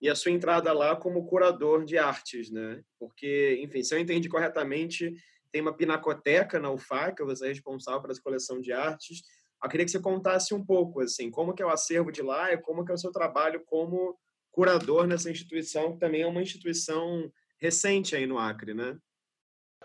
[0.00, 2.82] e a sua entrada lá como curador de artes, né?
[2.98, 5.14] Porque, enfim, se eu entendi corretamente,
[5.50, 9.22] tem uma pinacoteca na UFAC, você é responsável pela coleção de artes.
[9.62, 12.52] Eu queria que você contasse um pouco, assim, como que é o acervo de lá
[12.52, 14.16] e como que é o seu trabalho como
[14.52, 18.98] curador nessa instituição, que também é uma instituição recente aí no Acre, né?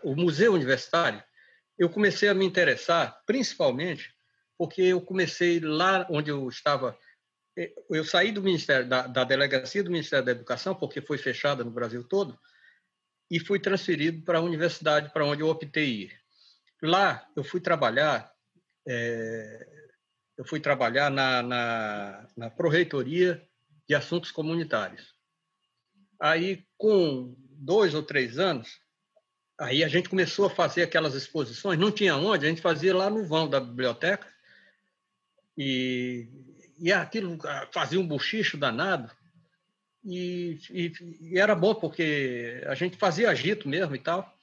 [0.04, 1.24] O Museu Universitário,
[1.78, 4.14] eu comecei a me interessar principalmente
[4.62, 6.96] porque eu comecei lá onde eu estava.
[7.58, 11.64] Eh, eu saí do Ministério, da, da delegacia do Ministério da Educação, porque foi fechada
[11.64, 12.40] no Brasil todo,
[13.28, 16.22] e fui transferido para a universidade, para onde eu optei ir.
[16.84, 18.32] Lá eu fui trabalhar,
[18.88, 19.68] é,
[20.38, 23.44] eu fui trabalhar na, na, na Proreitoria
[23.90, 25.16] de Assuntos Comunitários.
[26.20, 28.80] Aí, com dois ou três anos,
[29.60, 33.10] aí a gente começou a fazer aquelas exposições, não tinha onde, a gente fazia lá
[33.10, 34.28] no vão da biblioteca,
[35.58, 36.28] e,
[36.80, 39.12] e aquilo ah, fazia um bochicho danado.
[40.04, 40.92] E, e,
[41.22, 44.36] e, era bom porque a gente fazia agito mesmo e tal.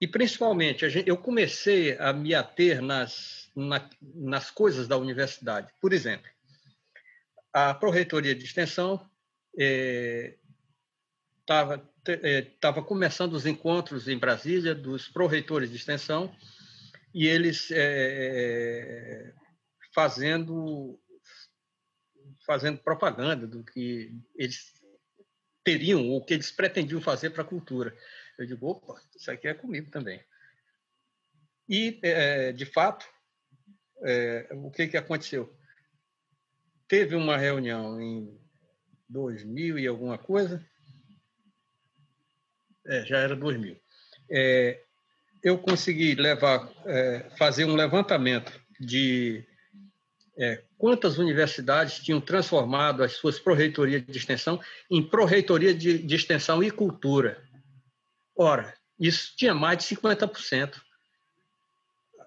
[0.00, 5.72] E principalmente, gente, eu comecei a me ater nas, na, nas coisas da universidade.
[5.80, 6.28] Por exemplo,
[7.52, 9.08] a Proreitoria de Extensão
[11.40, 12.42] estava eh, é,
[12.86, 16.34] começando os encontros em Brasília dos proreitores de extensão
[17.12, 19.32] e eles é,
[19.94, 20.98] fazendo
[22.46, 24.74] fazendo propaganda do que eles
[25.64, 27.96] teriam ou que eles pretendiam fazer para a cultura.
[28.38, 30.22] Eu digo, opa, isso aqui é comigo também.
[31.68, 33.06] E, é, de fato,
[34.02, 35.56] é, o que, que aconteceu?
[36.86, 38.38] Teve uma reunião em
[39.08, 40.64] 2000 e alguma coisa,
[42.86, 43.76] é, já era 2000.
[44.30, 44.80] É,
[45.42, 49.44] eu consegui levar, é, fazer um levantamento de
[50.36, 54.60] é, quantas universidades tinham transformado as suas proreitorias de extensão
[54.90, 57.42] em proreitoria de, de extensão e cultura.
[58.36, 60.80] Ora, isso tinha mais de 50%.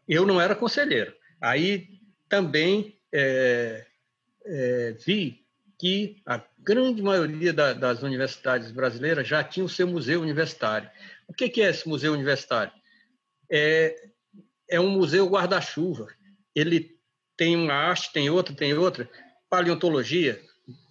[0.07, 1.13] Eu não era conselheiro.
[1.41, 1.87] Aí
[2.29, 3.85] também é,
[4.45, 5.45] é, vi
[5.79, 10.89] que a grande maioria da, das universidades brasileiras já tinha o seu museu universitário.
[11.27, 12.71] O que, que é esse museu universitário?
[13.49, 14.09] É,
[14.69, 16.07] é um museu guarda-chuva.
[16.55, 16.97] Ele
[17.35, 19.09] tem uma haste, tem outra, tem outra,
[19.49, 20.41] paleontologia,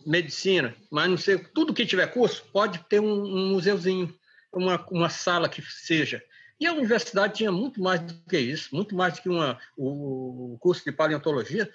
[0.06, 4.14] medicina, mas não sei, tudo que tiver curso pode ter um, um museuzinho,
[4.52, 6.22] uma, uma sala que seja.
[6.58, 10.56] E a universidade tinha muito mais do que isso, muito mais do que uma, o
[10.60, 11.70] curso de paleontologia.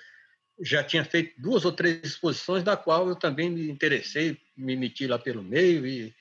[0.61, 5.07] Já tinha feito duas ou três exposições, da qual eu também me interessei, me meti
[5.07, 6.13] lá pelo meio e,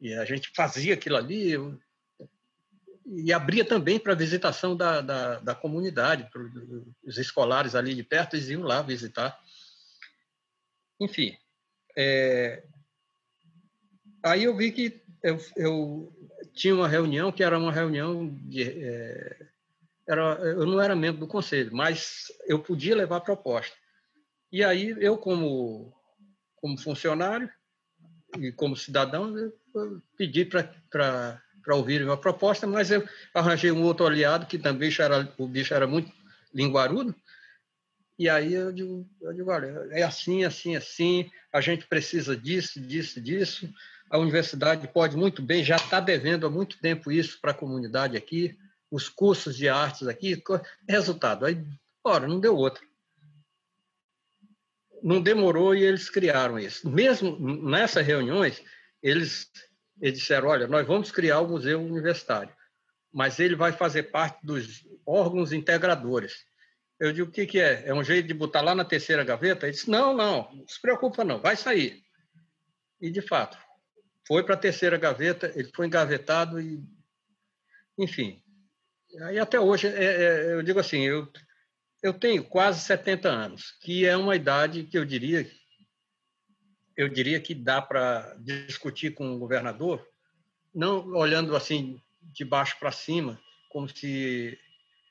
[0.00, 1.52] e a gente fazia aquilo ali.
[1.52, 1.78] Eu,
[3.06, 6.28] e abria também para visitação da, da, da comunidade,
[7.04, 9.38] os escolares ali de perto, eles iam lá visitar.
[10.98, 11.36] Enfim,
[11.96, 12.64] é,
[14.22, 16.12] aí eu vi que eu, eu,
[16.54, 19.48] tinha uma reunião que era uma reunião de, é,
[20.06, 23.76] era, eu não era membro do conselho, mas eu podia levar proposta.
[24.52, 25.92] E aí eu como
[26.56, 27.50] como funcionário
[28.38, 29.52] e como cidadão eu
[30.16, 30.72] pedi para
[31.64, 35.72] para ouvir uma proposta, mas eu arranjei um outro aliado que também era, o bicho
[35.72, 36.12] era muito
[36.52, 37.14] linguarudo,
[38.18, 42.78] e aí eu digo, eu digo, olha, é assim, assim, assim, a gente precisa disso,
[42.78, 43.68] disso, disso,
[44.10, 48.16] a universidade pode muito bem, já está devendo há muito tempo isso para a comunidade
[48.16, 48.56] aqui,
[48.94, 50.40] os cursos de artes aqui,
[50.88, 51.60] resultado, aí,
[52.04, 52.80] ora, não deu outra.
[55.02, 56.88] Não demorou e eles criaram isso.
[56.88, 57.36] Mesmo
[57.68, 58.62] nessas reuniões,
[59.02, 59.50] eles
[60.00, 62.54] eles disseram, olha, nós vamos criar o museu universitário,
[63.12, 66.44] mas ele vai fazer parte dos órgãos integradores.
[66.98, 67.88] Eu digo, o que, que é?
[67.88, 69.66] É um jeito de botar lá na terceira gaveta?
[69.66, 72.04] Ele disse, não, não, não se preocupa não, vai sair.
[73.00, 73.58] E, de fato,
[74.26, 76.82] foi para a terceira gaveta, ele foi engavetado e,
[77.98, 78.43] enfim.
[79.22, 81.28] Aí até hoje, é, é, eu digo assim, eu,
[82.02, 85.48] eu tenho quase 70 anos, que é uma idade que eu diria,
[86.96, 90.06] eu diria que dá para discutir com o governador,
[90.74, 93.40] não olhando assim de baixo para cima,
[93.70, 94.58] como se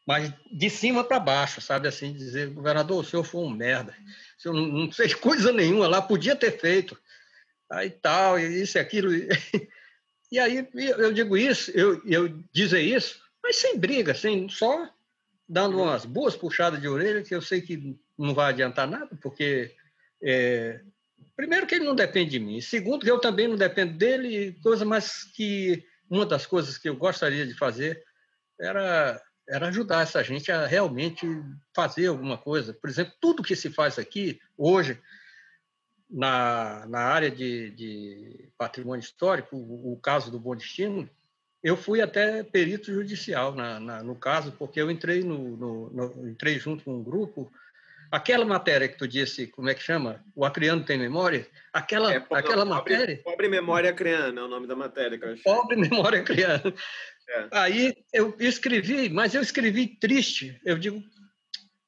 [0.05, 3.95] mas de cima para baixo, sabe assim, dizer, governador, o senhor foi um merda,
[4.37, 6.99] o senhor não, fez coisa nenhuma lá, podia ter feito
[7.69, 9.13] aí tal, e isso e aquilo.
[9.13, 14.89] E aí eu digo isso, eu, eu dizer isso, mas sem briga, sem só
[15.47, 19.75] dando umas boas puxadas de orelha, que eu sei que não vai adiantar nada, porque
[20.21, 20.79] é,
[21.35, 24.85] primeiro que ele não depende de mim, segundo que eu também não dependo dele, coisa
[24.85, 28.01] mais que uma das coisas que eu gostaria de fazer
[28.59, 31.27] era era ajudar essa gente a realmente
[31.75, 32.73] fazer alguma coisa.
[32.73, 34.99] Por exemplo, tudo que se faz aqui hoje
[36.09, 41.09] na, na área de, de patrimônio histórico, o, o, caso do Bom Destino,
[41.63, 46.29] eu fui até perito judicial na, na, no caso, porque eu entrei, no, no, no,
[46.29, 47.51] entrei junto com um grupo.
[48.11, 50.23] Aquela matéria que tu disse, como é que chama?
[50.35, 51.47] O Acriano tem memória?
[51.71, 53.17] Aquela, é, aquela não, matéria.
[53.17, 55.43] Pobre, pobre Memória Acriana é o nome da matéria que eu achei.
[55.43, 56.73] Pobre Memória Acriana.
[57.29, 57.47] É.
[57.51, 60.59] Aí eu escrevi, mas eu escrevi triste.
[60.63, 61.01] Eu digo,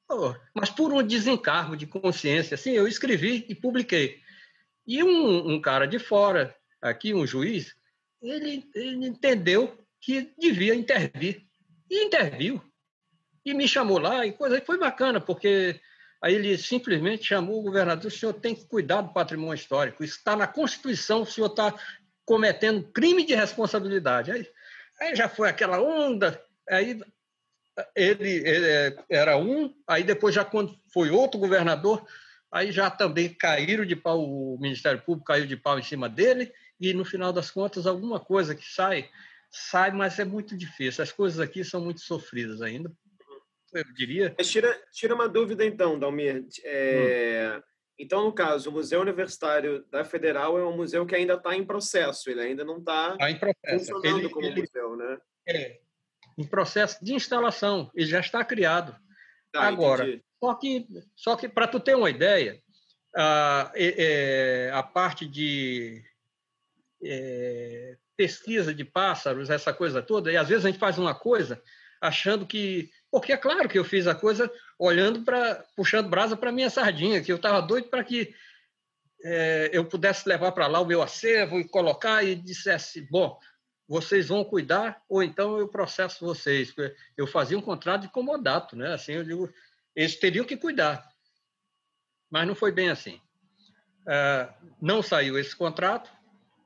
[0.08, 4.20] Oh, mas por um desencargo de consciência, assim, eu escrevi e publiquei.
[4.86, 7.74] E um, um cara de fora, aqui, um juiz,
[8.22, 11.42] ele, ele, entendeu que devia intervir.
[11.90, 12.62] E interviu.
[13.44, 15.80] E me chamou lá, e coisa foi bacana, porque
[16.20, 20.34] aí ele simplesmente chamou o governador: o senhor tem que cuidar do patrimônio histórico, está
[20.34, 21.74] na Constituição, o senhor está
[22.24, 24.32] cometendo crime de responsabilidade.
[24.32, 24.48] Aí,
[25.00, 27.00] aí já foi aquela onda, aí
[27.94, 32.04] ele, ele, é, era um, aí depois já quando foi outro governador,
[32.50, 36.52] aí já também caíram de pau, o Ministério Público caiu de pau em cima dele,
[36.80, 39.08] e no final das contas alguma coisa que sai,
[39.50, 41.02] sai, mas é muito difícil.
[41.02, 42.92] As coisas aqui são muito sofridas ainda,
[43.72, 44.34] eu diria.
[44.36, 46.46] Mas tira, tira uma dúvida então, Dalmir.
[46.64, 47.62] É, hum.
[47.98, 51.64] Então, no caso, o Museu Universitário da Federal é um museu que ainda está em
[51.64, 53.26] processo, ele ainda não está tá
[53.70, 55.18] funcionando ele, como ele, museu, né?
[55.48, 55.80] É,
[56.36, 58.94] em processo de instalação, ele já está criado.
[59.50, 60.24] Tá, Agora, entendi.
[60.38, 62.60] só que, só que para tu ter uma ideia,
[63.16, 66.04] a, é, a parte de
[67.02, 71.62] é, pesquisa de pássaros, essa coisa toda, e às vezes a gente faz uma coisa
[72.00, 72.90] achando que.
[73.10, 75.64] Porque é claro que eu fiz a coisa olhando para.
[75.76, 78.34] puxando brasa para minha sardinha, que eu estava doido para que
[79.24, 83.38] é, eu pudesse levar para lá o meu acervo e colocar e dissesse: bom,
[83.88, 86.74] vocês vão cuidar ou então eu processo vocês.
[87.16, 88.94] Eu fazia um contrato de comodato, né?
[88.94, 89.52] Assim, eu digo,
[89.94, 91.06] eles teriam que cuidar.
[92.30, 93.20] Mas não foi bem assim.
[94.02, 96.10] Uh, não saiu esse contrato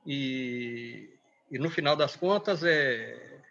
[0.05, 1.09] e,
[1.49, 3.41] e, no final das contas é,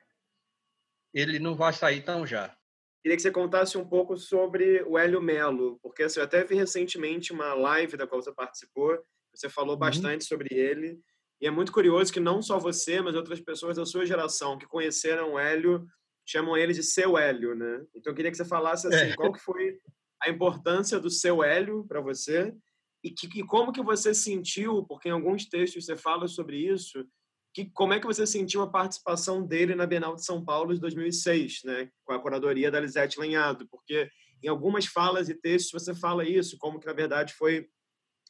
[1.15, 2.57] ele não vai sair tão já.
[3.03, 6.55] Queria que você contasse um pouco sobre o Hélio Melo, porque assim, eu até vi
[6.55, 9.03] recentemente uma live da qual você participou,
[9.35, 9.81] você falou uhum.
[9.81, 11.01] bastante sobre ele,
[11.41, 14.67] e é muito curioso que não só você, mas outras pessoas da sua geração que
[14.67, 15.87] conheceram o Hélio
[16.27, 17.83] chamam ele de seu Hélio, né?
[17.95, 19.17] Então eu queria que você falasse assim, é.
[19.17, 19.79] qual que foi
[20.23, 22.55] a importância do seu Hélio para você
[23.03, 27.05] e, que, e como que você sentiu, porque em alguns textos você fala sobre isso,
[27.53, 30.81] que como é que você sentiu a participação dele na Bienal de São Paulo de
[30.81, 34.09] 2006, né, com a curadoria da Lisete Lenhado, porque
[34.43, 37.69] em algumas falas e textos você fala isso, como que na verdade foi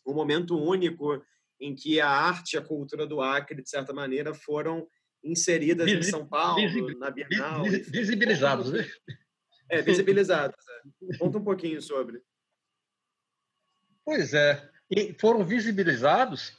[0.06, 1.22] um momento único
[1.60, 4.88] em que a arte e a cultura do Acre, de certa maneira, foram
[5.22, 7.64] inseridas em São Paulo, na Bienal.
[7.64, 8.88] Visibilizados, né?
[9.68, 10.56] É, visibilizados.
[11.12, 11.18] É.
[11.18, 12.22] Conta um pouquinho sobre.
[14.04, 16.52] Pois é, e foram visibilizados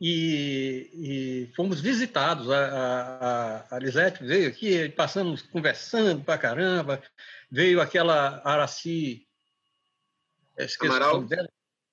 [0.00, 2.50] e, e fomos visitados.
[2.50, 7.02] A, a, a Lisete veio aqui, passamos conversando pra caramba,
[7.50, 9.26] veio aquela Araci...
[10.80, 11.28] Amaral.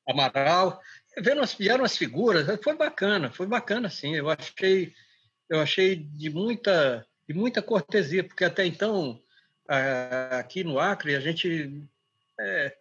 [0.08, 0.82] Amaral,
[1.18, 4.16] vendo as, vieram as figuras, foi bacana, foi bacana, sim.
[4.16, 4.94] Eu achei,
[5.50, 9.22] eu achei de muita, de muita cortesia, porque até então
[10.32, 11.84] aqui no Acre a gente,
[12.40, 12.76] é,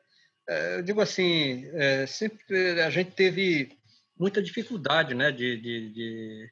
[0.48, 3.78] eu digo assim, é, sempre a gente teve
[4.18, 6.50] muita dificuldade, né, de, de,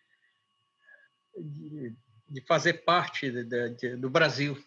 [1.36, 1.96] de,
[2.28, 4.62] de fazer parte de, do Brasil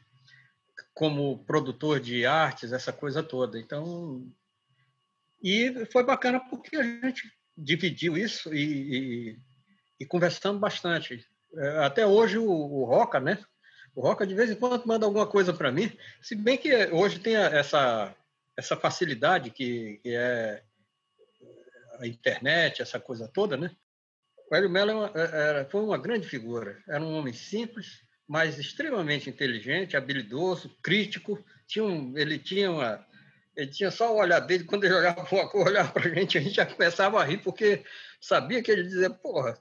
[0.93, 3.59] como produtor de artes, essa coisa toda.
[3.59, 4.31] Então
[5.41, 8.63] e foi bacana porque a gente dividiu isso e,
[9.31, 9.39] e,
[9.99, 11.25] e conversamos bastante.
[11.55, 13.43] É, até hoje o, o Roca, né?
[13.93, 17.19] O Roca de vez em quando manda alguma coisa para mim, se bem que hoje
[17.19, 18.15] tem essa
[18.57, 20.63] essa facilidade que, que é
[21.99, 23.75] a internet, essa coisa toda, né?
[24.51, 26.81] O Hélio Mello é era, foi uma grande figura.
[26.87, 31.43] Era um homem simples, mas extremamente inteligente, habilidoso, crítico.
[31.67, 33.05] Tinha um, ele tinha uma,
[33.55, 36.41] ele tinha só o olhar dele, quando ele olhava uma olhava para a gente, a
[36.41, 37.83] gente já começava a rir, porque
[38.19, 39.57] sabia que ele dizia, porra.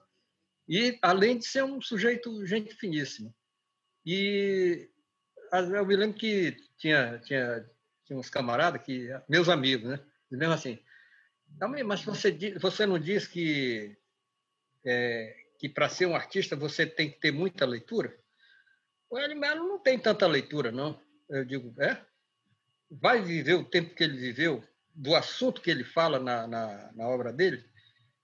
[0.68, 3.34] E além de ser um sujeito, gente finíssima.
[4.06, 4.88] E
[5.52, 7.68] eu me lembro que tinha, tinha,
[8.12, 10.00] tinha uns camaradas, que meus amigos, né?
[10.30, 10.78] Mesmo assim,
[11.84, 13.96] mas você, você não diz que
[14.84, 18.16] é, que para ser um artista você tem que ter muita leitura?
[19.10, 21.00] O Hélio Melo não tem tanta leitura, não.
[21.28, 22.02] Eu digo, é?
[22.90, 27.08] Vai viver o tempo que ele viveu, do assunto que ele fala na, na, na
[27.08, 27.64] obra dele,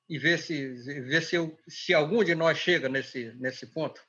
[0.08, 4.00] e ver se, ver se, eu, se algum de nós chega nesse, nesse ponto.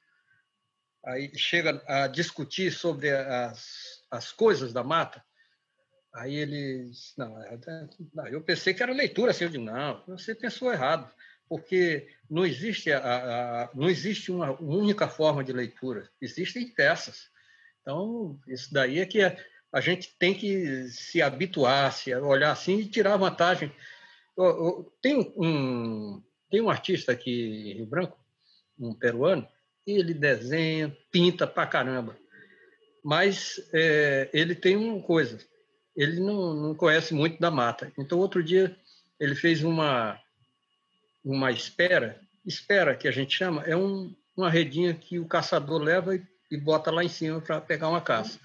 [1.05, 5.23] Aí chega a discutir sobre as, as coisas da mata.
[6.13, 7.59] Aí ele disse, não, é,
[8.13, 9.31] não, eu pensei que era leitura.
[9.31, 11.09] Assim, eu não, você pensou errado
[11.49, 12.99] porque não existe, a,
[13.63, 17.27] a, não existe uma única forma de leitura, existem peças.
[17.81, 19.19] Então, isso daí é que
[19.73, 23.71] a, gente tem que se habituar, se olhar assim e tirar vantagem.
[24.37, 28.17] Eu, eu, tem, um, tem um artista aqui em Rio Branco,
[28.79, 29.47] um peruano,
[29.87, 32.15] ele desenha, pinta pra caramba.
[33.03, 35.39] Mas é, ele tem uma coisa,
[36.01, 37.91] ele não, não conhece muito da mata.
[37.97, 38.73] Então, outro dia,
[39.19, 40.17] ele fez uma
[41.23, 46.15] uma espera, espera que a gente chama, é um, uma redinha que o caçador leva
[46.15, 48.39] e, e bota lá em cima para pegar uma caça.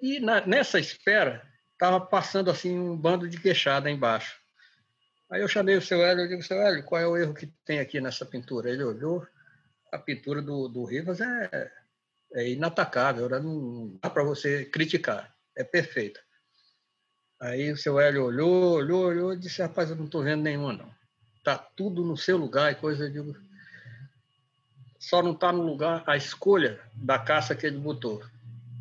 [0.00, 4.38] E na, nessa espera, estava passando assim um bando de queixada embaixo.
[5.30, 7.46] Aí eu chamei o seu Hélio e digo, seu Hélio, qual é o erro que
[7.64, 8.70] tem aqui nessa pintura?
[8.70, 9.26] Ele olhou,
[9.90, 11.72] a pintura do, do Rivas é,
[12.34, 16.20] é inatacável, não dá para você criticar, é perfeita.
[17.40, 20.72] Aí o seu Hélio olhou, olhou, olhou e disse, rapaz, eu não estou vendo nenhuma,
[20.72, 20.96] não
[21.46, 23.22] está tudo no seu lugar e coisa de.
[24.98, 28.20] Só não está no lugar a escolha da caça que ele botou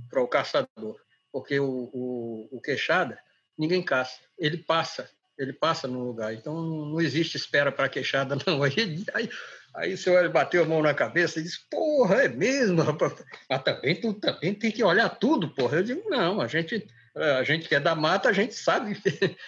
[0.10, 1.00] para o caçador.
[1.32, 3.20] Porque o, o, o queixada,
[3.56, 6.34] ninguém caça, ele passa, ele passa no lugar.
[6.34, 8.64] Então não existe espera para queixada, não.
[8.64, 9.30] Aí, aí,
[9.76, 13.14] aí o senhor bateu a mão na cabeça e disse: Porra, é mesmo, rapaz.
[13.48, 15.78] Mas também, tu também tem que olhar tudo, porra.
[15.78, 18.96] Eu digo: Não, a gente, a gente que é da mata, a gente sabe.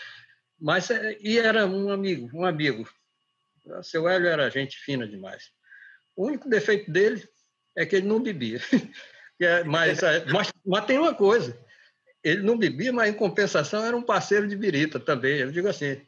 [0.60, 2.90] Mas, é, e era um amigo, um amigo.
[3.66, 5.52] O seu Hélio era gente fina demais.
[6.16, 7.28] O único defeito dele
[7.76, 8.60] é que ele não bebia.
[9.40, 11.56] É, mas, é, mas, mas tem uma coisa:
[12.24, 15.38] ele não bebia, mas em compensação era um parceiro de birita também.
[15.38, 16.02] Eu digo assim: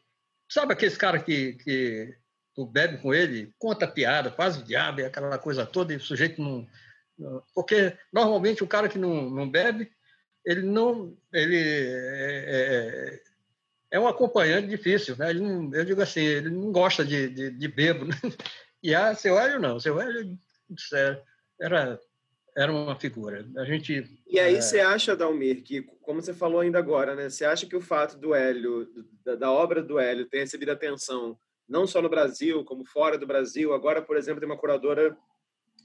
[0.49, 2.17] sabe aqueles cara que, que
[2.55, 6.41] tu bebe com ele, conta piada, faz o diabo, aquela coisa toda, e o sujeito
[6.41, 6.67] não.
[7.53, 9.91] Porque normalmente o cara que não, não bebe,
[10.49, 11.15] ele não.
[11.31, 13.21] Ele é, é,
[13.91, 15.31] é um acompanhante difícil, né?
[15.31, 18.15] Não, eu digo assim, ele não gosta de, de, de bebo, né?
[18.81, 20.39] E a seu Hélio não, seu Hélio
[21.59, 21.99] era,
[22.55, 23.45] era uma figura.
[23.57, 24.09] A gente...
[24.25, 24.61] E aí é...
[24.61, 27.29] você acha, Dalmir, que, como você falou ainda agora, né?
[27.29, 28.87] Você acha que o fato do Hélio,
[29.25, 31.37] da, da obra do Hélio, ter recebido atenção
[31.67, 35.15] não só no Brasil, como fora do Brasil, agora, por exemplo, tem uma curadora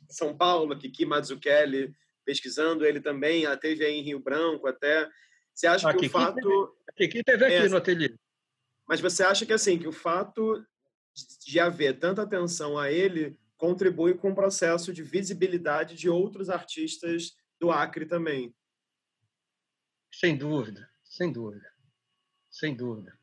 [0.08, 1.92] São Paulo, Kiki Mazzucchelli,
[2.24, 5.08] pesquisando ele também, ela teve aí em Rio Branco até.
[5.54, 6.76] Você acha que o fato.
[6.96, 8.14] Kiki teve aqui é, no ateliê.
[8.88, 10.64] Mas você acha que assim que o fato
[11.46, 17.36] de haver tanta atenção a ele contribui com o processo de visibilidade de outros artistas
[17.58, 18.54] do Acre também?
[20.12, 21.72] Sem dúvida, sem dúvida,
[22.50, 23.16] sem dúvida.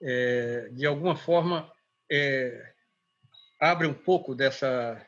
[0.00, 1.72] É, de alguma forma,
[2.10, 2.74] é,
[3.58, 5.04] abre um pouco dessa,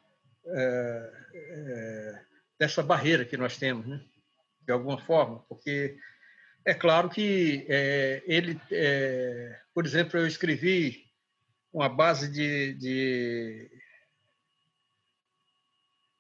[0.46, 2.27] é, é
[2.58, 4.00] dessa barreira que nós temos, né?
[4.68, 5.96] de alguma forma, porque
[6.64, 11.06] é claro que é, ele, é, por exemplo, eu escrevi
[11.72, 13.70] uma base de, de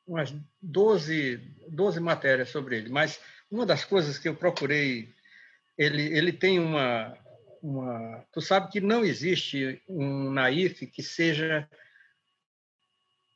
[0.06, 1.36] umas 12,
[1.68, 3.20] 12 matérias sobre ele, mas
[3.50, 5.12] uma das coisas que eu procurei,
[5.76, 7.14] ele, ele tem uma,
[7.62, 8.26] uma.
[8.32, 11.68] Tu sabe que não existe um naif que seja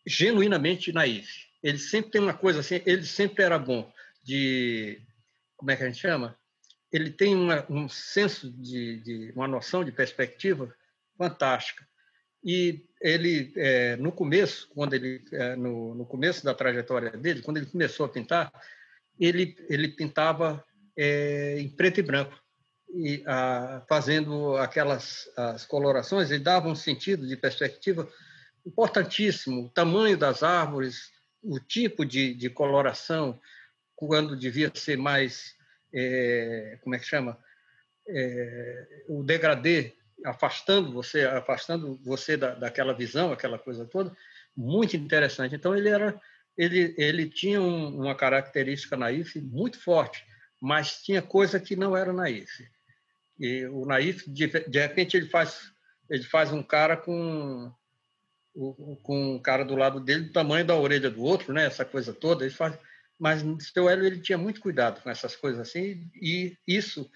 [0.07, 1.52] genuinamente naif.
[1.63, 3.91] Ele sempre tem uma coisa assim, ele sempre era bom
[4.23, 5.01] de.
[5.57, 6.37] Como é que a gente chama?
[6.93, 10.73] ele tem uma, um senso de, de, uma noção de perspectiva
[11.17, 11.89] fantástica.
[12.45, 17.57] E ele, é, no começo, quando ele, é, no, no, começo da trajetória dele, quando
[17.57, 18.53] ele começou a pintar,
[19.19, 20.63] ele, ele pintava
[20.97, 22.39] é, em preto e branco,
[22.95, 28.07] e a, fazendo aquelas as colorações, ele dava um sentido de perspectiva
[28.67, 31.11] importantíssimo, o tamanho das árvores,
[31.43, 33.41] o tipo de, de coloração,
[33.95, 35.55] quando devia ser mais,
[35.93, 37.39] é, como é que chama?
[38.09, 44.15] É, o degradê, afastando você, afastando você da, daquela visão, aquela coisa toda,
[44.57, 45.55] muito interessante.
[45.55, 46.21] Então ele era,
[46.57, 50.25] ele, ele tinha um, uma característica naif muito forte,
[50.61, 52.69] mas tinha coisa que não era naif.
[53.39, 55.73] E o naif, de, de repente, ele faz,
[56.09, 57.73] ele faz um cara com
[58.55, 61.65] com um cara do lado dele do tamanho da orelha do outro, né?
[61.65, 62.45] Essa coisa toda.
[62.45, 62.79] Ele faz,
[63.19, 67.11] mas o seu Hélio ele tinha muito cuidado com essas coisas assim e isso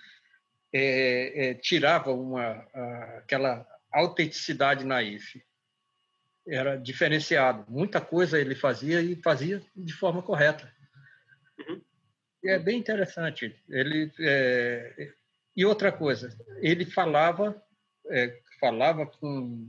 [0.72, 5.42] é, é, tirava uma a, aquela autenticidade naif.
[6.46, 7.64] Era diferenciado.
[7.68, 10.72] Muita coisa ele fazia e fazia de forma correta.
[11.58, 11.82] Uhum.
[12.44, 13.54] E é bem interessante.
[13.68, 15.12] Ele é,
[15.56, 17.60] e outra coisa, ele falava
[18.08, 19.68] é, falava com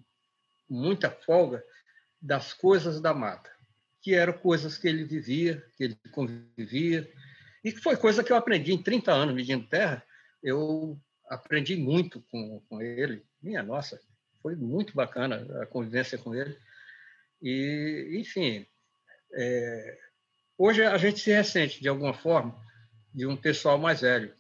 [0.70, 1.64] muita folga
[2.22, 3.50] das coisas da mata,
[4.02, 7.10] que eram coisas que ele vivia, que ele convivia,
[7.64, 10.04] e que foi coisa que eu aprendi em 30 anos medindo terra.
[10.42, 13.26] Eu aprendi muito com, com ele.
[13.42, 14.00] Minha nossa,
[14.42, 16.58] foi muito bacana a convivência com ele.
[17.42, 18.66] E, enfim,
[19.34, 19.98] é,
[20.58, 22.58] hoje a gente se ressente, de alguma forma,
[23.14, 24.34] de um pessoal mais velho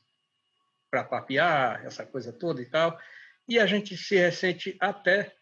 [0.89, 2.97] para papear, essa coisa toda e tal.
[3.47, 5.35] E a gente se ressente até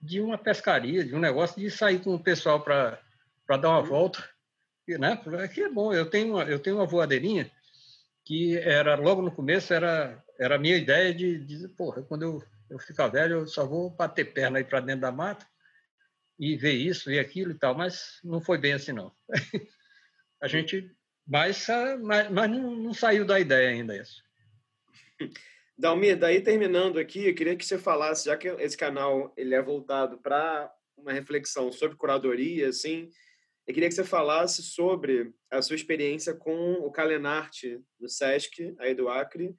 [0.00, 2.98] de uma pescaria, de um negócio de sair com o pessoal para
[3.48, 4.26] dar uma volta,
[4.88, 5.20] né?
[5.52, 5.92] Que é bom.
[5.92, 7.50] Eu tenho uma, eu tenho uma voadeirinha
[8.24, 12.42] que era logo no começo era era a minha ideia de, de porra, quando eu
[12.70, 15.44] eu ficar velho, eu só vou bater perna aí para dentro da mata
[16.38, 19.12] e ver isso, ver aquilo e tal, mas não foi bem assim não.
[20.40, 20.88] a gente
[21.26, 21.66] mas,
[22.02, 24.22] mas, mas não, não saiu da ideia ainda isso.
[25.80, 29.62] Dalmir, daí terminando aqui, eu queria que você falasse, já que esse canal ele é
[29.62, 33.08] voltado para uma reflexão sobre curadoria, assim,
[33.66, 38.94] eu queria que você falasse sobre a sua experiência com o Calenarte do Sesc, aí
[38.94, 39.56] do Acre,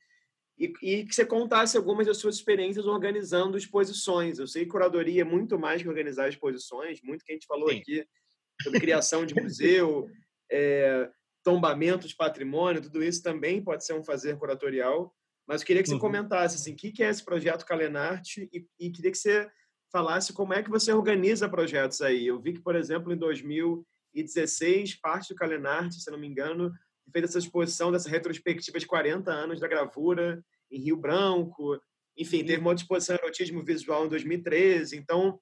[0.59, 4.37] e, e, que você contasse algumas das suas experiências organizando exposições.
[4.37, 7.69] Eu sei que curadoria é muito mais que organizar exposições, muito que a gente falou
[7.69, 7.79] Sim.
[7.79, 8.05] aqui
[8.61, 10.07] sobre criação de museu,
[10.51, 11.09] é,
[11.43, 15.11] tombamento de patrimônio, tudo isso também pode ser um fazer curatorial.
[15.51, 15.99] Mas eu queria que você uhum.
[15.99, 19.51] comentasse assim, o que é esse projeto Calenarte e, e queria que você
[19.91, 22.25] falasse como é que você organiza projetos aí.
[22.25, 26.71] Eu vi que, por exemplo, em 2016, parte do Calenarte, se não me engano,
[27.11, 30.41] fez essa exposição dessa retrospectiva de 40 anos da gravura
[30.71, 31.77] em Rio Branco.
[32.17, 34.95] Enfim, teve uma outra exposição de erotismo visual em 2013.
[34.95, 35.37] Então,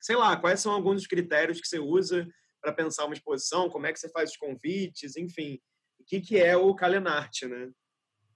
[0.00, 2.26] sei lá, quais são alguns dos critérios que você usa
[2.58, 3.68] para pensar uma exposição?
[3.68, 5.14] Como é que você faz os convites?
[5.14, 5.60] Enfim,
[6.00, 7.70] o que, que é o Calenarte, né?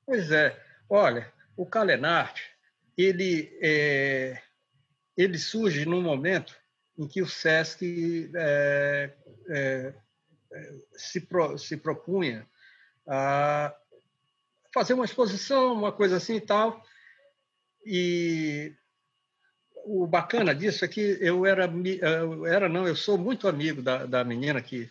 [0.04, 0.75] Pois é.
[0.88, 2.42] Olha, o Calenarte,
[2.96, 4.40] ele, é,
[5.16, 6.56] ele surge num momento
[6.98, 9.10] em que o SESC é,
[9.48, 9.94] é,
[10.52, 12.46] é, se, pro, se propunha
[13.06, 13.74] a
[14.72, 16.82] fazer uma exposição, uma coisa assim e tal.
[17.84, 18.74] E
[19.84, 24.06] o bacana disso é que eu era, eu era não, eu sou muito amigo da,
[24.06, 24.90] da menina que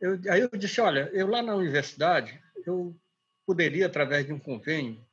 [0.00, 2.94] eu, aí eu disse, olha, eu lá na universidade, eu
[3.46, 5.04] poderia, através de um convênio,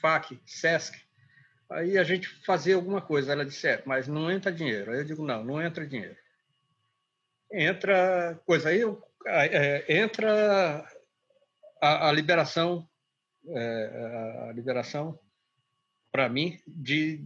[0.00, 0.96] FAC, SESC,
[1.70, 3.32] aí a gente fazia alguma coisa.
[3.32, 4.90] Ela disse, é, mas não entra dinheiro.
[4.90, 6.16] Aí eu digo, não, não entra dinheiro.
[7.52, 8.82] Entra coisa aí,
[9.26, 10.84] é, entra
[11.80, 12.88] a, a liberação,
[13.48, 15.18] é, a liberação
[16.10, 17.24] para mim de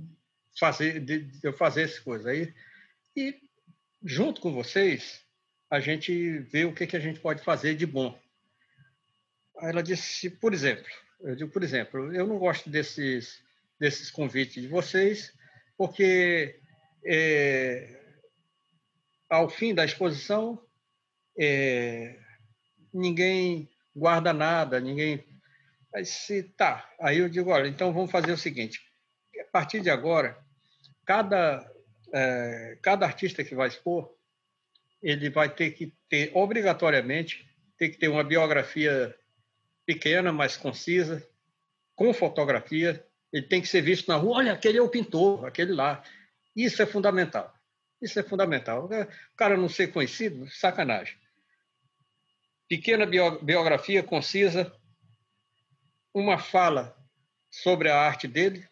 [0.59, 2.53] fazer, de, de eu fazer essas coisas aí.
[3.17, 3.41] E
[4.03, 5.25] junto com vocês,
[5.71, 8.20] a gente vê o que, que a gente pode fazer de bom.
[9.63, 10.87] Ela disse, por exemplo,
[11.21, 13.43] eu digo, por exemplo, eu não gosto desses,
[13.79, 15.33] desses convites de vocês,
[15.77, 16.59] porque
[17.05, 17.99] é,
[19.29, 20.61] ao fim da exposição
[21.39, 22.19] é,
[22.93, 25.25] ninguém guarda nada, ninguém.
[25.95, 28.81] Aí se tá, aí eu digo, olha, então vamos fazer o seguinte:
[29.41, 30.39] a partir de agora,
[31.05, 31.71] cada
[32.13, 34.13] é, cada artista que vai expor,
[35.03, 37.49] ele vai ter que ter obrigatoriamente
[37.81, 39.17] ter que ter uma biografia
[39.91, 41.27] pequena, mas concisa,
[41.97, 43.05] com fotografia.
[43.33, 44.37] Ele tem que ser visto na rua.
[44.37, 46.01] Olha, aquele é o pintor, aquele lá.
[46.55, 47.53] Isso é fundamental.
[48.01, 48.85] Isso é fundamental.
[48.85, 51.17] O cara não ser conhecido, sacanagem.
[52.69, 54.73] Pequena biografia concisa,
[56.15, 56.97] uma fala
[57.51, 58.69] sobre a arte dele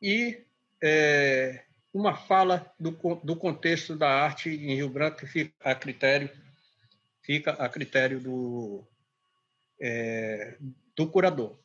[0.00, 0.42] e
[0.82, 2.92] é, uma fala do,
[3.22, 6.30] do contexto da arte em Rio Branco que fica a critério
[7.22, 8.86] fica a critério do,
[9.80, 10.56] é,
[10.96, 11.58] do curador.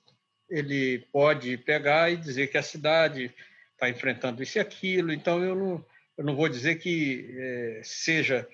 [0.49, 3.33] Ele pode pegar e dizer que a cidade
[3.73, 5.85] está enfrentando isso e aquilo, então eu não,
[6.17, 8.47] eu não vou dizer que é, seja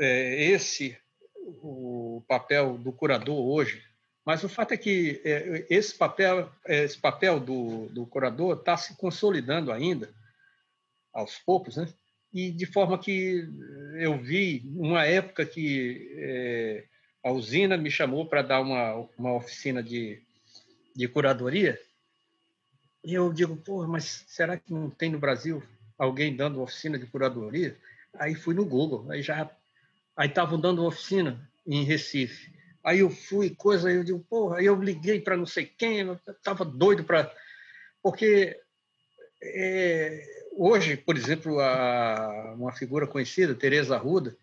[0.00, 0.96] é, esse
[1.62, 3.82] o papel do curador hoje,
[4.24, 8.96] mas o fato é que é, esse papel, esse papel do, do curador está se
[8.96, 10.12] consolidando ainda,
[11.12, 11.88] aos poucos, né?
[12.32, 13.48] E de forma que
[13.94, 16.84] eu vi uma época que é,
[17.28, 20.18] a usina me chamou para dar uma, uma oficina de,
[20.96, 21.78] de curadoria,
[23.04, 25.62] e eu digo, pô, mas será que não tem no Brasil
[25.98, 27.76] alguém dando oficina de curadoria?
[28.14, 29.50] Aí fui no Google, aí já
[30.16, 32.50] aí estavam dando oficina em Recife.
[32.82, 36.10] Aí eu fui, coisa, aí eu digo, porra, aí eu liguei para não sei quem,
[36.28, 37.30] estava doido para.
[38.02, 38.58] Porque
[39.42, 40.24] é,
[40.56, 44.34] hoje, por exemplo, a, uma figura conhecida, Teresa Arruda,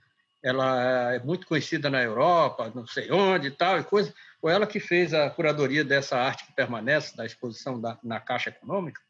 [0.45, 4.13] ela é muito conhecida na Europa, não sei onde e tal, e coisa.
[4.39, 8.51] Foi ela que fez a curadoria dessa arte que permanece, da exposição da, na Caixa
[8.51, 9.01] Econômica.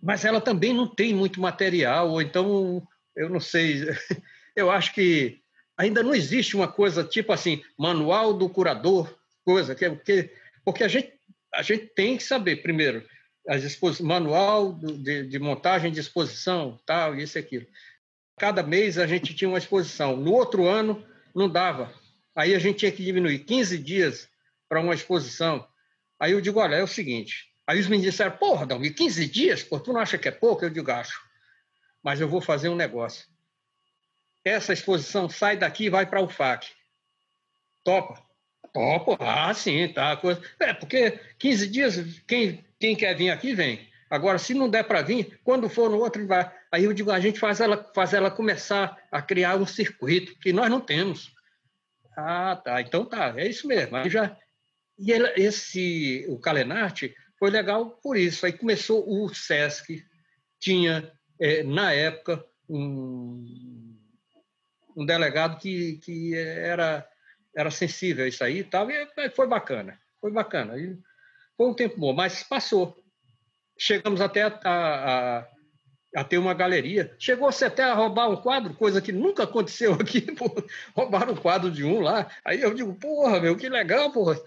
[0.00, 2.86] Mas ela também não tem muito material, ou então,
[3.16, 3.82] eu não sei,
[4.54, 5.40] eu acho que
[5.76, 9.12] ainda não existe uma coisa tipo assim, manual do curador,
[9.44, 10.30] coisa, que, que,
[10.64, 11.12] porque a gente,
[11.52, 13.04] a gente tem que saber, primeiro,
[13.48, 17.66] as manual de, de montagem de exposição, tal, isso e aquilo.
[18.38, 20.16] Cada mês a gente tinha uma exposição.
[20.16, 21.92] No outro ano, não dava.
[22.34, 24.28] Aí a gente tinha que diminuir 15 dias
[24.68, 25.66] para uma exposição.
[26.20, 27.50] Aí eu digo, olha, é o seguinte.
[27.66, 29.62] Aí os meninos disseram, porra, Dalmi, 15 dias?
[29.62, 30.64] Pô, tu não acha que é pouco?
[30.64, 31.20] Eu digo, acho.
[32.02, 33.26] Mas eu vou fazer um negócio.
[34.44, 36.68] Essa exposição sai daqui e vai para o FAC.
[37.82, 38.22] Topa?
[38.72, 39.16] Topa.
[39.18, 40.20] Ah, sim, tá.
[40.60, 43.88] É, porque 15 dias, quem, quem quer vir aqui, vem.
[44.08, 46.50] Agora, se não der para vir, quando for no outro, vai.
[46.70, 50.52] Aí eu digo, a gente faz ela, faz ela começar a criar um circuito que
[50.52, 51.34] nós não temos.
[52.16, 52.80] Ah, tá.
[52.80, 53.96] Então tá, é isso mesmo.
[53.96, 54.36] Aí já
[54.98, 58.46] e ele, esse o Calenarte foi legal por isso.
[58.46, 60.02] Aí começou o SESC
[60.58, 63.94] tinha é, na época um,
[64.96, 67.06] um delegado que, que era
[67.54, 70.78] era sensível a isso aí e tal, e foi bacana, foi bacana.
[70.78, 70.94] E
[71.56, 72.94] foi um tempo bom, mas passou.
[73.78, 75.46] Chegamos até a, a,
[76.16, 77.14] a ter uma galeria.
[77.18, 80.20] Chegou-se até a roubar um quadro, coisa que nunca aconteceu aqui.
[80.34, 80.50] Pô.
[80.94, 82.30] Roubaram o quadro de um lá.
[82.44, 84.38] Aí eu digo, porra, meu, que legal, porra.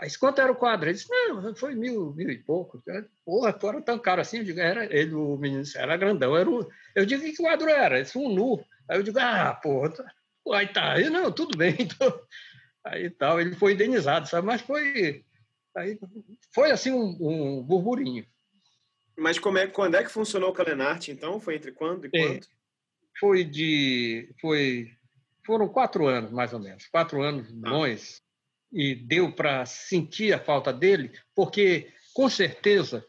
[0.00, 0.88] Aí quanto era o quadro?
[0.88, 2.82] Ele disse, não, foi mil, mil e pouco.
[3.24, 4.38] Porra, era tão caro assim?
[4.38, 6.36] Eu digo, era, ele, o menino era grandão.
[6.36, 6.48] Era.
[6.94, 7.98] Eu digo, que quadro era?
[7.98, 8.64] Ele um nu.
[8.88, 10.04] Aí eu digo, ah, porra, tá...
[10.52, 10.92] aí tá.
[10.92, 11.76] Aí, não, tudo bem.
[11.80, 12.20] Então...
[12.84, 14.46] Aí tal, ele foi indenizado, sabe?
[14.46, 15.22] Mas foi,
[15.76, 15.98] aí,
[16.54, 18.24] foi assim um, um burburinho.
[19.18, 21.40] Mas como é, quando é que funcionou o Calenarte, então?
[21.40, 22.46] Foi entre quando e quanto?
[22.46, 24.32] É, foi de...
[24.40, 24.92] Foi,
[25.44, 26.86] foram quatro anos, mais ou menos.
[26.86, 27.70] Quatro anos ah.
[27.70, 28.22] bons.
[28.72, 33.04] E deu para sentir a falta dele, porque, com certeza,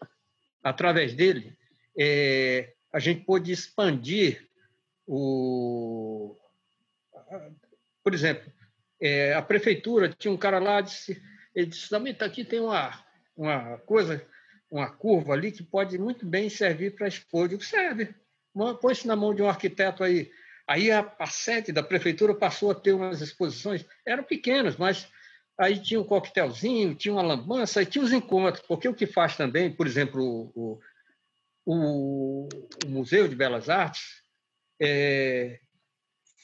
[0.64, 1.56] através dele,
[1.98, 4.48] é, a gente pôde expandir
[5.06, 6.36] o...
[8.04, 8.52] Por exemplo,
[9.00, 11.22] é, a prefeitura tinha um cara lá, disse,
[11.54, 13.06] ele disse, também tá aqui tem uma,
[13.36, 14.26] uma coisa
[14.70, 17.46] uma curva ali que pode muito bem servir para expor.
[17.46, 18.14] Eu digo, serve.
[18.82, 20.32] Põe isso na mão de um arquiteto aí.
[20.68, 25.08] Aí a, a sede da prefeitura passou a ter umas exposições, eram pequenas, mas
[25.58, 29.36] aí tinha um coquetelzinho, tinha uma lambança, e tinha os encontros, porque o que faz
[29.36, 30.80] também, por exemplo, o,
[31.66, 32.48] o,
[32.86, 34.22] o Museu de Belas Artes
[34.80, 35.60] é,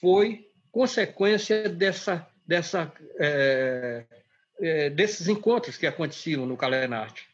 [0.02, 4.06] foi consequência dessa, dessa, é,
[4.60, 7.28] é, desses encontros que aconteciam no Calenarte.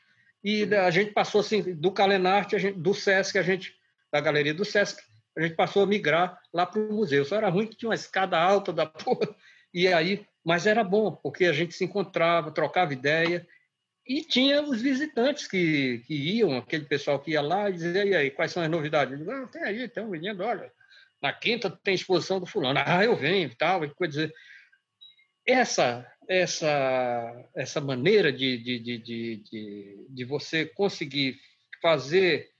[0.43, 3.75] E a gente passou assim, do Calenarte, gente, do Sesc, a gente,
[4.11, 5.01] da galeria do Sesc,
[5.37, 7.23] a gente passou a migrar lá para o museu.
[7.23, 9.33] Só era ruim que tinha uma escada alta da porra.
[9.73, 13.47] E aí, mas era bom, porque a gente se encontrava, trocava ideia,
[14.05, 18.15] e tinha os visitantes que, que iam, aquele pessoal que ia lá e dizia, e
[18.15, 19.17] aí, quais são as novidades?
[19.17, 20.71] Digo, ah, tem aí, tem um menino, olha,
[21.21, 22.79] na quinta tem exposição do fulano.
[22.83, 23.81] Ah, eu venho e tal.
[23.89, 24.33] Quer dizer,
[25.45, 28.97] essa essa, essa maneira de, de, de,
[29.37, 31.39] de, de você conseguir
[31.81, 32.51] fazer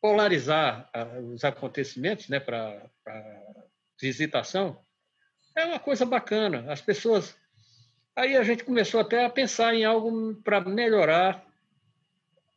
[0.00, 2.90] polarizar ah, os acontecimentos né, para
[4.00, 4.78] visitação
[5.58, 6.64] é uma coisa bacana.
[6.70, 7.36] As pessoas.
[8.16, 11.44] Aí a gente começou até a pensar em algo para melhorar.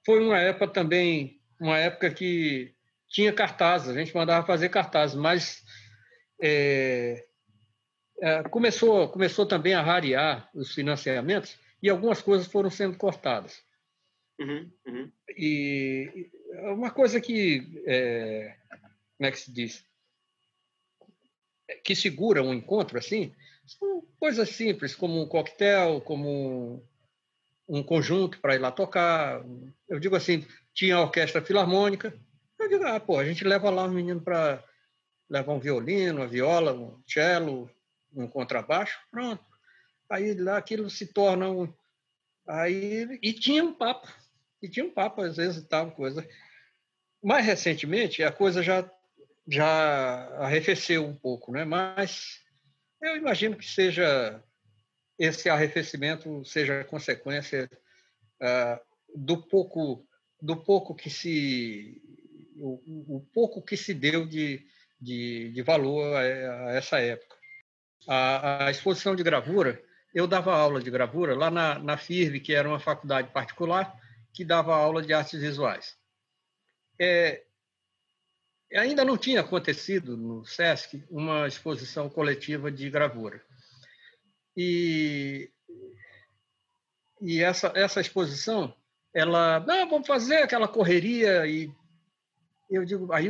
[0.06, 2.74] Foi uma época também, uma época que
[3.08, 5.62] tinha cartazes, a gente mandava fazer cartazes, mas
[6.42, 7.26] é,
[8.50, 13.64] começou, começou também a rarear os financiamentos e algumas coisas foram sendo cortadas.
[14.40, 15.12] Uhum, uhum.
[15.38, 16.30] E
[16.74, 18.56] uma coisa que, é,
[19.18, 19.86] como é que se diz,
[21.84, 23.34] que segura um encontro assim,
[23.66, 26.84] são coisas simples, como um coquetel, como
[27.68, 29.44] um conjunto para ir lá tocar.
[29.88, 32.14] Eu digo assim, tinha a orquestra filarmônica.
[32.60, 34.64] Eu digo, ah, pô, a gente leva lá os meninos para
[35.30, 37.70] levar um violino, uma viola, um cello,
[38.14, 39.44] um contrabaixo, pronto.
[40.10, 41.72] Aí lá aquilo se torna um.
[42.48, 44.08] Aí, e tinha um papo,
[44.62, 46.28] e tinha um papo, às vezes, tal, coisa.
[47.24, 48.90] Mais recentemente, a coisa já,
[49.48, 49.68] já
[50.40, 51.64] arrefeceu um pouco, né?
[51.64, 52.42] mas
[53.02, 54.44] eu imagino que seja
[55.18, 57.70] esse arrefecimento seja consequência
[58.42, 58.80] uh,
[59.16, 60.08] do pouco
[60.42, 62.02] do pouco que se
[62.56, 64.66] o, o pouco que se deu de,
[65.00, 67.36] de, de valor a, a, essa época.
[68.08, 69.82] A, a, exposição de gravura,
[70.14, 73.96] eu dava aula de gravura lá na, na que era uma faculdade particular,
[74.34, 75.96] que dava aula de artes visuais.
[77.00, 77.44] É,
[78.76, 83.42] ainda não tinha acontecido no SESC uma exposição coletiva de gravura.
[84.56, 85.50] E,
[87.22, 88.76] e essa, essa exposição,
[89.14, 91.72] ela, não, vamos fazer aquela correria e
[92.70, 93.30] eu digo, aí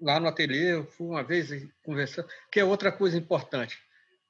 [0.00, 1.48] lá no ateliê, eu fui uma vez
[1.82, 3.82] conversar, que é outra coisa importante,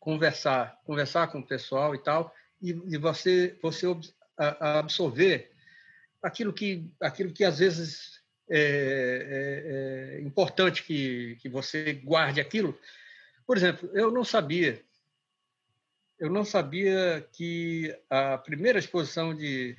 [0.07, 2.33] conversar, conversar com o pessoal e tal,
[2.63, 3.87] e, e você você
[4.39, 5.51] absorver
[6.23, 12.79] aquilo que aquilo que às vezes é, é, é, importante que, que você guarde aquilo.
[13.45, 14.81] Por exemplo, eu não sabia,
[16.21, 19.77] eu não sabia que a primeira exposição de,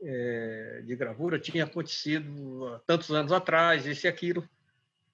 [0.00, 4.48] é, de gravura tinha acontecido tantos anos atrás, isso e aquilo.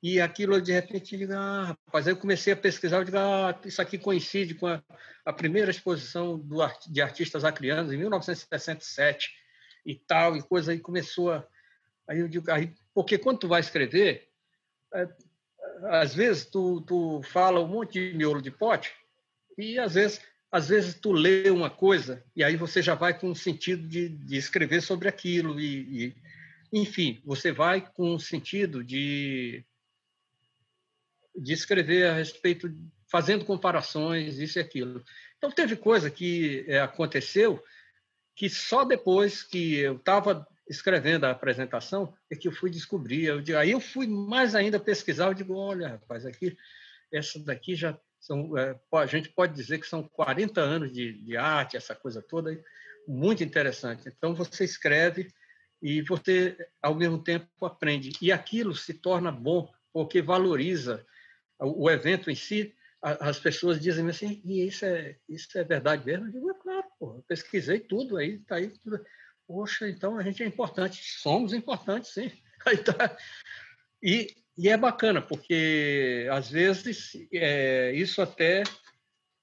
[0.02, 3.58] E aquilo, de repente, digo, ah, rapaz, aí eu comecei a pesquisar, eu digo, ah,
[3.64, 4.82] isso aqui coincide com a,
[5.26, 6.56] a primeira exposição do,
[6.88, 9.30] de artistas acrianos, em 1967,
[9.84, 10.72] e tal, e coisa.
[10.72, 11.46] Aí começou a...
[12.08, 14.28] Aí eu digo, aí, porque quando tu vai escrever,
[14.94, 15.08] é,
[15.84, 18.92] às vezes tu, tu fala um monte de miolo de pote,
[19.56, 20.20] e às vezes
[20.52, 24.08] às vezes tu lê uma coisa e aí você já vai com o sentido de,
[24.08, 26.16] de escrever sobre aquilo e, e,
[26.72, 29.64] enfim você vai com o sentido de
[31.36, 32.72] de escrever a respeito
[33.10, 35.04] fazendo comparações isso e aquilo
[35.36, 37.62] então teve coisa que é, aconteceu
[38.34, 43.58] que só depois que eu estava escrevendo a apresentação é que eu fui descobrir eu,
[43.58, 46.56] aí eu fui mais ainda pesquisar eu digo olha rapaz aqui
[47.12, 51.36] essa daqui já são, é, a gente pode dizer que são 40 anos de, de
[51.36, 52.62] arte, essa coisa toda,
[53.08, 54.08] muito interessante.
[54.08, 55.32] Então, você escreve
[55.82, 58.12] e você, ao mesmo tempo, aprende.
[58.20, 61.04] E aquilo se torna bom, porque valoriza
[61.60, 62.74] o, evento em si.
[63.02, 66.26] as pessoas dizem assim, e isso é, isso é verdade mesmo?
[66.26, 69.04] Eu digo, é claro, pô, pesquisei tudo aí, está aí tudo.
[69.46, 72.30] Poxa, então a gente é importante, somos importantes, sim.
[72.66, 73.16] Aí tá.
[74.02, 78.62] E e é bacana, porque às vezes é, isso até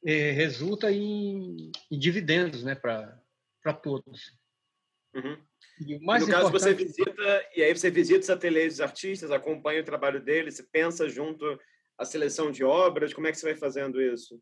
[0.05, 4.37] é, resulta em, em, dividendos né, para todos.
[5.15, 5.41] Uhum.
[5.87, 9.81] E mais no caso, você visita, e aí você visita os ateliês dos artistas, acompanha
[9.81, 11.59] o trabalho deles, você pensa junto
[11.97, 14.41] a seleção de obras, como é que você vai fazendo isso?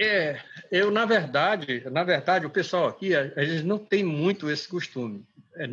[0.00, 5.26] É, eu na verdade, na verdade, o pessoal aqui, eles não tem muito esse costume.
[5.56, 5.66] É,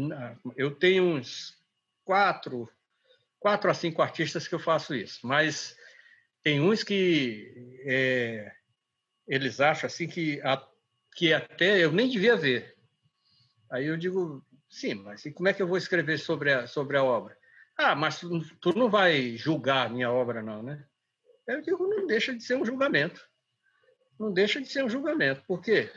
[0.56, 1.58] eu tenho uns
[2.06, 2.70] quatro
[3.42, 5.76] quatro a cinco artistas que eu faço isso, mas
[6.44, 8.54] tem uns que é,
[9.28, 10.64] eles acham assim que, a,
[11.16, 12.78] que até eu nem devia ver.
[13.72, 17.04] Aí eu digo, sim, mas como é que eu vou escrever sobre a, sobre a
[17.04, 17.36] obra?
[17.82, 18.20] Ah, mas
[18.60, 20.86] tu, não vai julgar a minha obra, não, né?
[21.48, 23.28] Eu digo, não deixa de ser um julgamento.
[24.20, 25.44] Não deixa de ser um julgamento.
[25.48, 25.92] Por quê?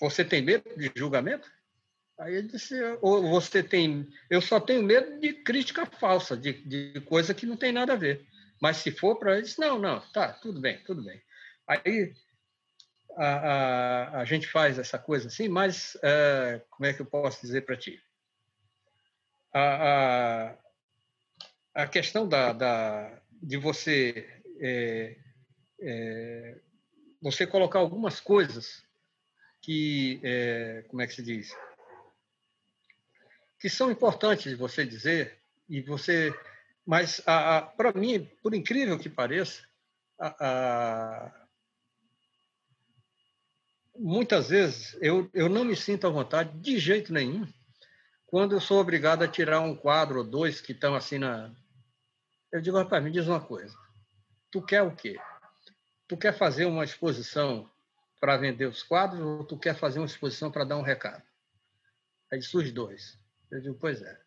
[0.00, 1.50] Você tem medo de julgamento?
[2.18, 4.08] Aí ele disse, ou você tem...
[4.30, 7.96] Eu só tenho medo de crítica falsa, de, de coisa que não tem nada a
[7.96, 8.26] ver.
[8.62, 11.20] Mas se for para eles, não, não, tá, tudo bem, tudo bem.
[11.68, 12.14] Aí
[13.16, 17.42] a, a, a gente faz essa coisa assim, mas é, como é que eu posso
[17.42, 18.02] dizer para ti?
[19.54, 20.58] A, a,
[21.74, 24.28] a, questão da, da, de você
[24.60, 25.16] é,
[25.80, 26.60] é,
[27.22, 28.84] você colocar algumas coisas
[29.62, 31.56] que, é, como é que se diz?
[33.64, 35.38] que são importantes de você dizer
[35.70, 36.38] e você,
[36.84, 37.18] mas
[37.78, 39.66] para mim, por incrível que pareça,
[40.18, 41.46] a, a,
[43.96, 47.50] muitas vezes eu, eu não me sinto à vontade de jeito nenhum
[48.34, 51.54] quando eu sou obrigado a tirar um quadro ou dois que estão assim na.
[52.50, 53.72] Eu digo, rapaz, me diz uma coisa.
[54.50, 55.20] Tu quer o quê?
[56.08, 57.70] Tu quer fazer uma exposição
[58.20, 61.22] para vender os quadros ou tu quer fazer uma exposição para dar um recado?
[62.28, 63.16] Aí surge dois.
[63.52, 64.20] Eu digo, pois é.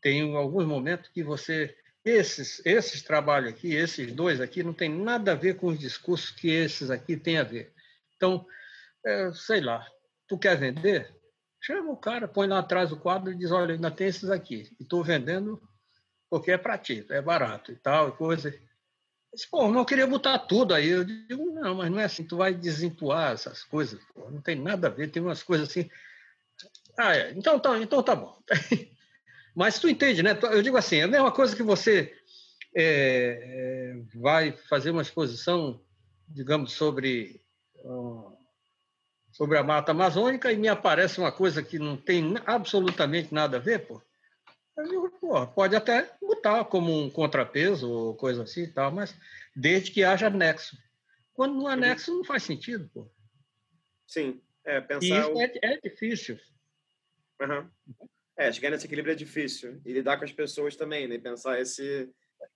[0.00, 1.76] Tem alguns momentos que você.
[2.02, 6.30] Esses, esses trabalhos aqui, esses dois aqui, não tem nada a ver com os discursos
[6.30, 7.70] que esses aqui têm a ver.
[8.16, 8.46] Então,
[9.04, 9.86] é, sei lá,
[10.26, 11.19] tu quer vender?
[11.60, 14.68] Chama o cara, põe lá atrás o quadro e diz: olha, ainda tem esses aqui.
[14.78, 15.60] E estou vendendo
[16.30, 18.54] porque é para ti, é barato e tal, e coisa.
[19.32, 20.88] Disse, pô, não queria botar tudo aí.
[20.88, 24.56] Eu digo, não, mas não é assim, tu vai desentuar essas coisas, pô, não tem
[24.56, 25.88] nada a ver, tem umas coisas assim.
[26.98, 28.40] Ah, é, então tá, então tá bom.
[29.54, 30.38] mas tu entende, né?
[30.50, 32.14] Eu digo assim, é a mesma coisa que você
[32.74, 35.80] é, é, vai fazer uma exposição,
[36.28, 37.42] digamos, sobre,
[39.40, 43.60] sobre a mata amazônica e me aparece uma coisa que não tem absolutamente nada a
[43.60, 44.02] ver, pô.
[44.76, 49.16] Eu pô, pode até botar como um contrapeso ou coisa assim e tal, mas
[49.56, 50.76] desde que haja anexo.
[51.32, 53.10] Quando no anexo não faz sentido, pô.
[54.06, 55.06] Sim, é, pensar...
[55.06, 56.38] E isso é, é difícil.
[57.40, 57.66] Uhum.
[58.36, 59.80] É, chegar nesse equilíbrio é difícil.
[59.86, 61.16] E lidar com as pessoas também, né?
[61.16, 62.10] Pensar esse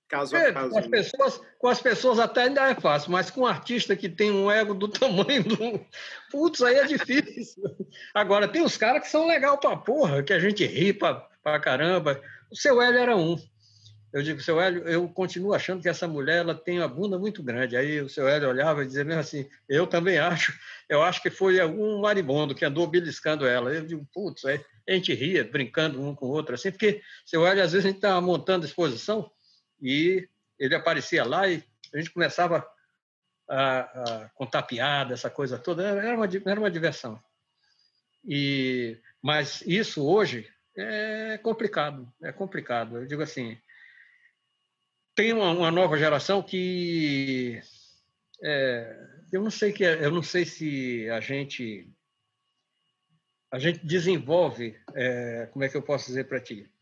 [0.09, 0.71] caso é, a caso.
[0.71, 0.91] Com as, né?
[0.91, 4.51] pessoas, com as pessoas até ainda é fácil, mas com um artista que tem um
[4.51, 5.81] ego do tamanho do.
[6.31, 7.63] Putz, aí é difícil.
[8.15, 11.61] Agora, tem os caras que são legal pra porra, que a gente ri pra, pra
[11.61, 12.21] caramba.
[12.51, 13.37] O seu Hélio era um.
[14.15, 17.43] Eu digo, seu Hélio, eu continuo achando que essa mulher ela tem uma bunda muito
[17.43, 17.77] grande.
[17.77, 20.57] Aí o seu Hélio olhava e dizia mesmo assim, eu também acho,
[20.89, 23.75] eu acho que foi algum maribondo que andou beliscando ela.
[23.75, 27.45] Eu digo, putz, aí a gente ria, brincando um com o outro, assim, porque seu
[27.45, 29.29] Hélio, às vezes, a gente estava montando exposição
[29.85, 30.27] e
[30.59, 31.63] ele aparecia lá e
[31.93, 32.67] a gente começava
[33.47, 37.23] a, a contar piada, essa coisa toda, era uma, era uma diversão.
[38.25, 42.97] E, mas isso hoje é complicado, é complicado.
[42.97, 43.61] Eu digo assim,
[45.15, 47.61] tem uma, uma nova geração que
[48.43, 51.93] é, eu não sei que eu não sei se a gente
[53.51, 56.74] a gente desenvolve é, como é que eu posso dizer para ti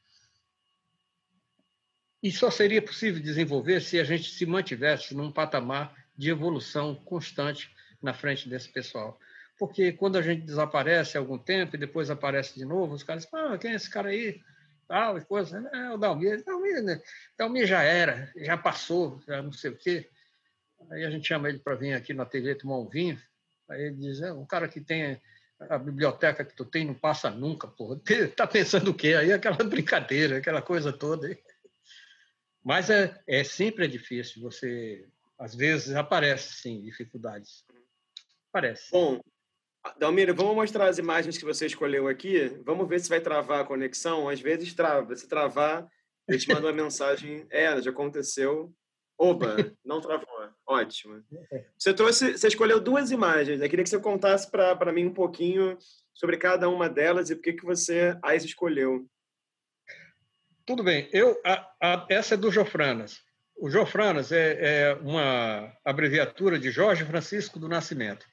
[2.22, 7.70] e só seria possível desenvolver se a gente se mantivesse num patamar de evolução constante
[8.00, 9.18] na frente desse pessoal
[9.58, 13.56] porque quando a gente desaparece algum tempo e depois aparece de novo os caras ah
[13.58, 14.40] quem é esse cara aí
[14.92, 15.58] tal e coisa.
[15.58, 15.90] Né?
[15.90, 17.00] O Dalmir, Dalmir, né?
[17.38, 20.10] Dalmir já era, já passou, já não sei o quê.
[20.90, 23.18] Aí a gente chama ele para vir aqui na TV tomar um vinho.
[23.70, 25.18] Aí ele diz, é, um cara que tem
[25.58, 27.98] a biblioteca que tu tem não passa nunca, porra.
[28.36, 29.14] Tá pensando o quê?
[29.14, 31.28] Aí aquela brincadeira, aquela coisa toda.
[32.64, 34.42] Mas é, é sempre é difícil.
[34.42, 35.06] Você,
[35.38, 37.64] às vezes, aparece, sim, dificuldades.
[38.50, 38.90] Aparece.
[38.92, 39.20] Bom,
[39.98, 42.48] Dalmiro, vamos mostrar as imagens que você escolheu aqui.
[42.64, 44.28] Vamos ver se vai travar a conexão.
[44.28, 45.16] Às vezes trava.
[45.16, 45.88] Se travar,
[46.28, 47.46] eu te mando uma mensagem.
[47.50, 48.72] É, já aconteceu.
[49.18, 50.26] Oba, não travou.
[50.66, 51.22] Ótimo.
[51.76, 53.60] Você trouxe, você escolheu duas imagens.
[53.60, 55.76] Eu queria que você contasse para mim um pouquinho
[56.12, 59.06] sobre cada uma delas e por que que você as escolheu.
[60.64, 61.08] Tudo bem.
[61.12, 63.20] Eu, a, a, essa é do Jofranas.
[63.56, 68.26] O Jofranas é, é uma abreviatura de Jorge Francisco do Nascimento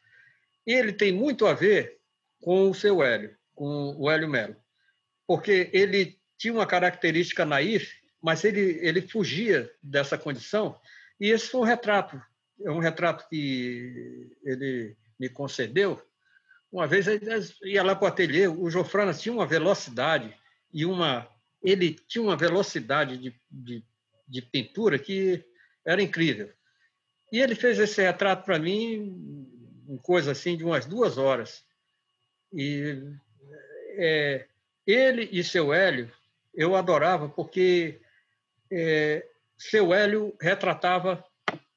[0.65, 1.99] ele tem muito a ver
[2.41, 4.55] com o seu Hélio, com o Hélio Melo,
[5.27, 7.91] porque ele tinha uma característica naif,
[8.21, 10.79] mas ele, ele fugia dessa condição,
[11.19, 12.21] e esse foi um retrato,
[12.61, 16.01] é um retrato que ele me concedeu.
[16.71, 17.07] Uma vez
[17.63, 20.33] ia lá para o ateliê, o Jofranas tinha uma velocidade
[20.71, 21.27] e uma
[21.61, 23.83] ele tinha uma velocidade de, de,
[24.27, 25.43] de pintura que
[25.85, 26.51] era incrível.
[27.31, 29.15] E ele fez esse retrato para mim
[29.87, 31.63] uma coisa assim de umas duas horas.
[32.51, 33.03] E
[33.97, 34.47] é,
[34.85, 36.11] ele e seu Hélio
[36.53, 38.01] eu adorava porque
[38.71, 39.27] é,
[39.57, 41.23] seu Hélio retratava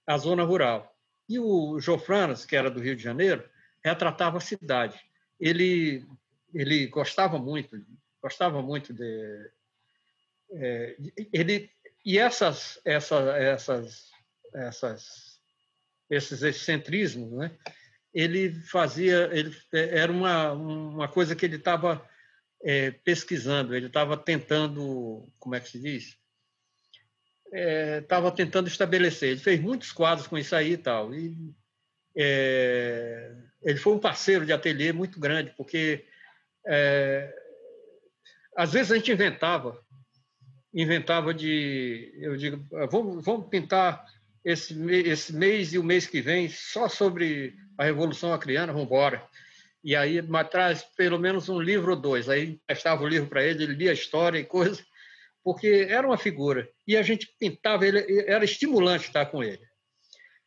[0.06, 0.92] a zona rural
[1.28, 3.48] e o Jofranas, que era do Rio de Janeiro,
[3.82, 4.98] retratava a cidade.
[5.38, 6.06] Ele
[6.54, 7.82] ele gostava muito,
[8.22, 9.50] gostava muito de
[10.52, 10.96] é,
[11.32, 11.70] ele
[12.04, 14.10] e essas essas
[14.54, 15.40] essas
[16.10, 17.50] esses excentrismos, né?
[18.12, 22.06] ele fazia, ele é, era uma, uma coisa que ele estava
[22.62, 26.16] é, pesquisando, ele estava tentando, como é que se diz?
[28.00, 29.30] Estava é, tentando estabelecer.
[29.30, 31.14] Ele fez muitos quadros com isso aí e tal.
[31.14, 31.54] E,
[32.16, 36.04] é, ele foi um parceiro de ateliê muito grande, porque
[36.66, 37.34] é,
[38.56, 39.82] às vezes a gente inventava,
[40.74, 44.04] inventava de, eu digo, ah, vamos, vamos pintar
[44.44, 49.26] esse, esse mês e o mês que vem só sobre a Revolução Acreana, vamos embora.
[49.84, 50.20] E aí
[50.50, 52.28] traz pelo menos um livro ou dois.
[52.28, 54.84] Aí prestava o livro para ele, ele lia a história e coisa,
[55.42, 56.68] porque era uma figura.
[56.86, 59.62] E a gente pintava ele, era estimulante estar com ele.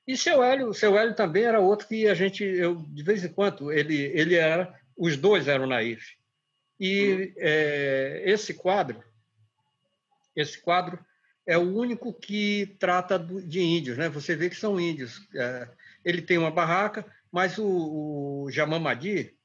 [0.08, 3.30] E seu Hélio, seu Hélio também era outro que a gente, eu de vez em
[3.30, 6.14] quando, ele, ele era, os dois eram naif.
[6.80, 9.04] E é, esse quadro,
[10.36, 11.00] esse quadro
[11.48, 14.10] é o único que trata de índios, né?
[14.10, 15.28] Você vê que são índios.
[15.36, 15.68] É,
[16.04, 19.36] ele tem uma barraca, mas o, o Jamamadi,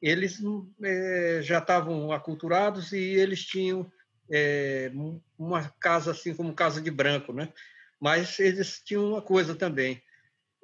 [0.00, 0.40] eles
[0.82, 3.90] é, já estavam aculturados e eles tinham
[4.30, 4.92] é,
[5.36, 7.52] uma casa assim como casa de branco, né?
[8.00, 10.00] Mas eles tinham uma coisa também,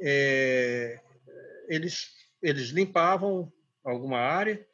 [0.01, 1.01] é,
[1.69, 3.51] eles eles limpavam
[3.83, 4.65] alguma área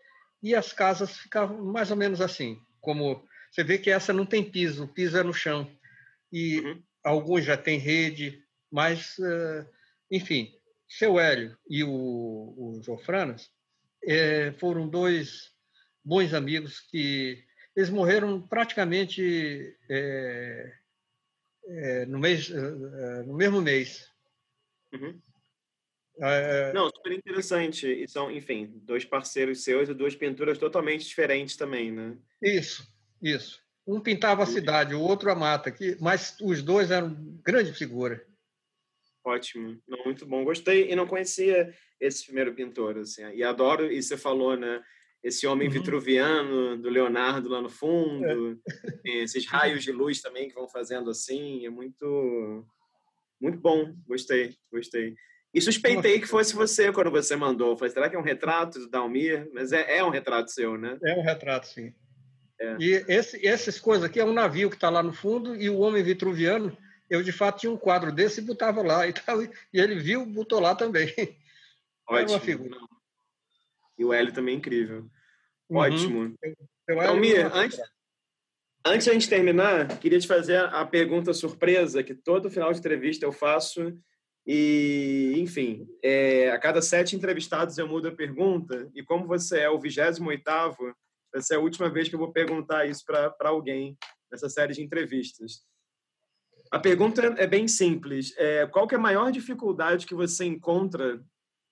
[0.42, 4.48] e as casas ficavam mais ou menos assim, como você vê que essa não tem
[4.48, 5.70] piso, o piso é no chão
[6.32, 6.82] e uhum.
[7.04, 9.66] alguns já têm rede, mas uh,
[10.10, 10.52] enfim,
[10.88, 13.50] seu Hélio e o, o Jofranas
[14.04, 15.52] é, foram dois
[16.04, 17.44] bons amigos que
[17.76, 20.72] eles morreram praticamente é,
[22.08, 22.48] no, mês,
[23.26, 24.10] no mesmo mês.
[24.92, 25.20] Uhum.
[26.20, 27.86] É, Não, super interessante.
[27.86, 32.16] E são, enfim, dois parceiros seus e duas pinturas totalmente diferentes também, né?
[32.42, 32.86] Isso,
[33.22, 33.60] isso.
[33.86, 38.24] Um pintava a cidade, o outro a mata, mas os dois eram grande figura.
[39.24, 40.44] Ótimo, não, muito bom.
[40.44, 43.22] Gostei e não conhecia esse primeiro pintor, assim.
[43.34, 44.82] E adoro, e você falou, né?
[45.22, 45.74] Esse homem uhum.
[45.74, 48.58] vitruviano do Leonardo lá no fundo,
[49.06, 49.10] é.
[49.18, 52.66] esses raios de luz também que vão fazendo assim, é muito,
[53.38, 53.94] muito bom.
[54.06, 55.14] Gostei, gostei.
[55.52, 57.76] E suspeitei que fosse você quando você mandou.
[57.76, 59.50] Falei, será que é um retrato do Dalmir?
[59.52, 60.96] Mas é, é um retrato seu, né?
[61.02, 61.92] É um retrato, sim.
[62.60, 62.76] É.
[62.78, 65.78] E esse, essas coisas aqui é um navio que está lá no fundo e o
[65.78, 66.76] homem vitruviano
[67.10, 70.24] eu de fato tinha um quadro desse e botava lá e tal, e ele viu,
[70.24, 71.12] botou lá também.
[72.08, 72.32] Ótimo.
[72.32, 72.76] uma figura.
[73.98, 75.10] E o Hélio também é incrível.
[75.68, 75.76] Uhum.
[75.78, 76.34] Ótimo.
[76.88, 77.78] então, Mir, antes,
[78.86, 82.78] antes de a gente terminar, queria te fazer a pergunta surpresa que todo final de
[82.78, 83.96] entrevista eu faço.
[84.46, 88.90] E, enfim, é, a cada sete entrevistados eu mudo a pergunta.
[88.94, 90.22] E como você é o 28
[91.34, 93.96] essa é a última vez que eu vou perguntar isso para alguém
[94.30, 95.64] nessa série de entrevistas.
[96.70, 98.32] A pergunta é bem simples.
[98.36, 101.20] É, qual é a maior dificuldade que você encontra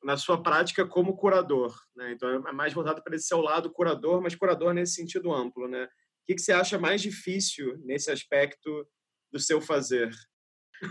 [0.03, 1.75] na sua prática como curador?
[1.95, 2.13] Né?
[2.13, 5.69] Então, é mais voltado para esse seu lado curador, mas curador nesse sentido amplo.
[5.69, 5.85] Né?
[5.85, 5.89] O
[6.27, 8.87] que, que você acha mais difícil nesse aspecto
[9.33, 10.11] do seu fazer?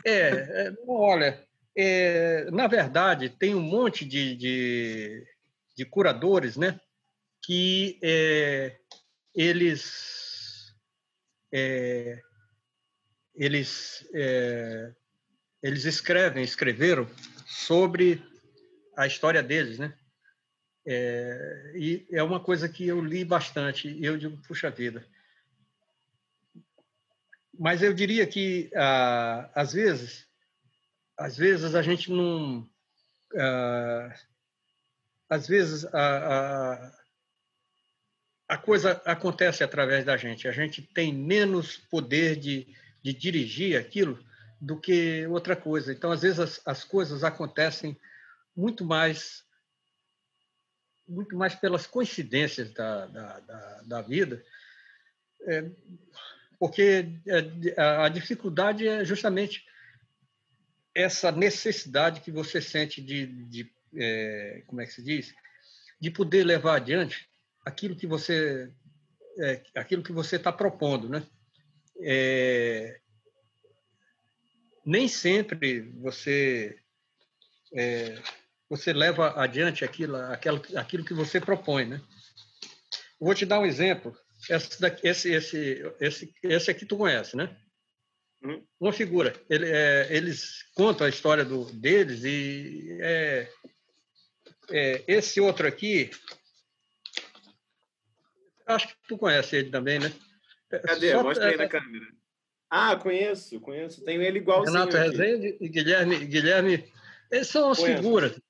[0.05, 1.45] É, é olha,
[1.77, 5.23] é, na verdade, tem um monte de, de,
[5.75, 6.79] de curadores né,
[7.47, 8.77] que é,
[9.33, 10.75] eles
[11.49, 12.21] é,
[13.33, 14.93] eles, é,
[15.63, 17.09] eles escrevem, escreveram
[17.45, 18.21] sobre
[18.97, 19.97] a história deles, né?
[20.85, 25.07] É, e é uma coisa que eu li bastante, e eu digo, puxa vida.
[27.57, 30.27] Mas eu diria que, ah, às vezes,
[31.17, 32.69] às vezes a gente não...
[33.37, 34.13] Ah,
[35.29, 36.97] às vezes a, a,
[38.47, 40.47] a coisa acontece através da gente.
[40.47, 42.67] A gente tem menos poder de
[43.07, 44.21] de dirigir aquilo
[44.59, 45.93] do que outra coisa.
[45.93, 47.97] Então, às vezes, as, as coisas acontecem
[48.55, 49.45] muito mais
[51.07, 54.43] muito mais pelas coincidências da, da, da, da vida,
[55.43, 55.71] é,
[56.59, 59.65] porque é, a dificuldade é justamente
[60.93, 65.33] essa necessidade que você sente de, de é, como é que se diz,
[65.97, 67.29] de poder levar adiante
[67.67, 68.71] aquilo que você
[69.39, 71.25] é, aquilo que você está propondo, né?
[72.01, 72.99] é,
[74.85, 76.77] nem sempre você
[77.73, 78.21] é,
[78.69, 82.01] você leva adiante aquilo, aquilo, aquilo que você propõe, né?
[83.19, 84.15] Vou te dar um exemplo.
[84.49, 87.55] Esse, daqui, esse, esse, esse, esse aqui tu conhece, né?
[88.43, 88.63] Uhum.
[88.79, 89.33] Uma figura.
[89.49, 93.49] Ele, é, eles contam a história do, deles e é,
[94.69, 96.11] é, esse outro aqui,
[98.67, 100.11] acho que tu conhece ele também, né?
[100.69, 101.11] Cadê?
[101.11, 102.05] Só, Mostra aí é, na câmera.
[102.69, 104.03] Ah, conheço, conheço.
[104.03, 104.77] Tenho ele igualzinho.
[104.77, 105.09] Renato aqui.
[105.09, 106.91] Rezende e Guilherme, Guilherme,
[107.31, 108.01] eles são as conheço.
[108.01, 108.41] figuras,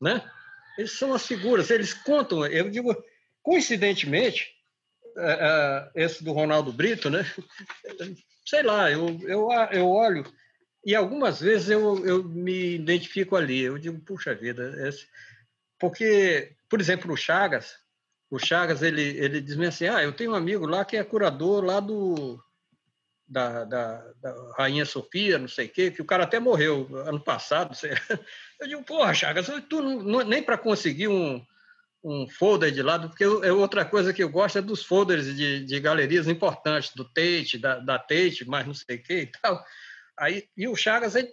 [0.00, 0.30] né?
[0.78, 2.94] Eles são as figuras, eles contam, eu digo,
[3.42, 4.54] coincidentemente,
[5.16, 7.24] é, é, esse do Ronaldo Brito, né?
[8.44, 10.24] Sei lá, eu, eu, eu olho
[10.84, 13.60] e algumas vezes eu, eu me identifico ali.
[13.60, 15.08] Eu digo, puxa vida, esse...
[15.80, 17.74] porque, por exemplo, o Chagas,
[18.30, 21.64] o Chagas, ele, ele diz assim, ah, eu tenho um amigo lá que é curador
[21.64, 22.42] lá do,
[23.26, 27.20] da, da, da Rainha Sofia, não sei o quê, que o cara até morreu ano
[27.20, 27.74] passado.
[28.60, 31.44] Eu digo, porra, Chagas, tu não, nem para conseguir um,
[32.02, 35.64] um folder de lado, porque é outra coisa que eu gosto é dos folders de,
[35.64, 39.62] de galerias importantes, do Tate, da, da Tate, mas não sei o que e tal.
[40.18, 41.32] Aí, e o Chagas, ele,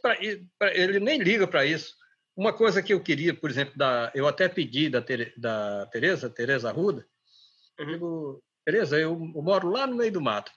[0.73, 1.95] ele nem liga para isso.
[2.35, 5.03] Uma coisa que eu queria, por exemplo, da, eu até pedi da,
[5.37, 7.05] da Tereza, Tereza Arruda,
[7.77, 10.51] eu digo, Tereza, eu, eu, moro lá no meio do mato.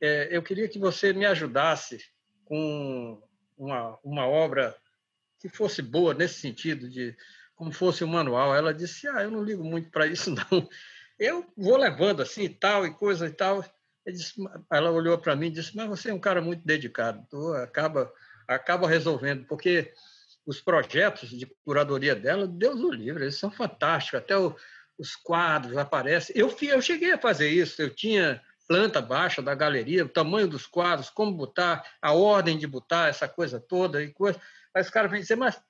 [0.00, 1.98] É, eu queria que você me ajudasse
[2.44, 3.22] com
[3.56, 4.76] uma, uma obra
[5.40, 7.16] que fosse boa nesse sentido, de
[7.56, 8.54] como fosse um manual.
[8.54, 10.68] Ela disse, ah, eu não ligo muito para isso, não.
[11.18, 13.64] Eu vou levando assim, tal, e coisa e tal.
[14.06, 14.34] Disse,
[14.70, 18.12] ela olhou para mim e disse: Mas você é um cara muito dedicado, tu acaba,
[18.46, 19.94] acaba resolvendo, porque
[20.46, 24.54] os projetos de curadoria dela, Deus o livre, eles são fantásticos, até o,
[24.98, 26.36] os quadros aparecem.
[26.36, 30.66] Eu, eu cheguei a fazer isso, eu tinha planta baixa da galeria, o tamanho dos
[30.66, 34.40] quadros, como botar, a ordem de botar, essa coisa toda e coisa.
[34.74, 35.60] Aí os caras vêm dizer, mas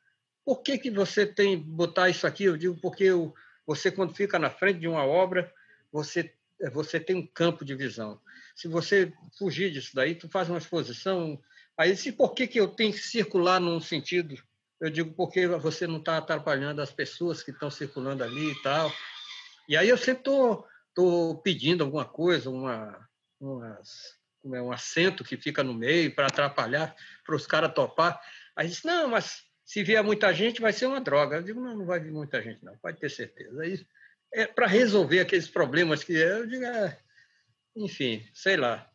[0.45, 2.45] por que, que você tem botar isso aqui?
[2.45, 3.35] Eu digo, porque eu,
[3.67, 5.53] você, quando fica na frente de uma obra,
[5.91, 6.33] você,
[6.73, 8.21] você tem um campo de visão.
[8.55, 11.41] Se você fugir disso daí, tu faz uma exposição.
[11.77, 14.37] Aí, se por que, que eu tenho que circular num sentido?
[14.85, 18.93] Eu digo, porque você não está atrapalhando as pessoas que estão circulando ali e tal.
[19.69, 23.09] E aí eu sempre estou estou pedindo alguma coisa, uma,
[23.41, 26.95] umas, é, um assento que fica no meio para atrapalhar,
[27.27, 28.21] para os caras topar.
[28.55, 31.37] Aí disse, não, mas se vier muita gente, vai ser uma droga.
[31.37, 33.61] Eu digo, não, não vai vir muita gente, não, pode ter certeza.
[33.61, 33.85] Aí,
[34.33, 36.99] é para resolver aqueles problemas que eu digo, é,
[37.77, 38.89] enfim, sei lá.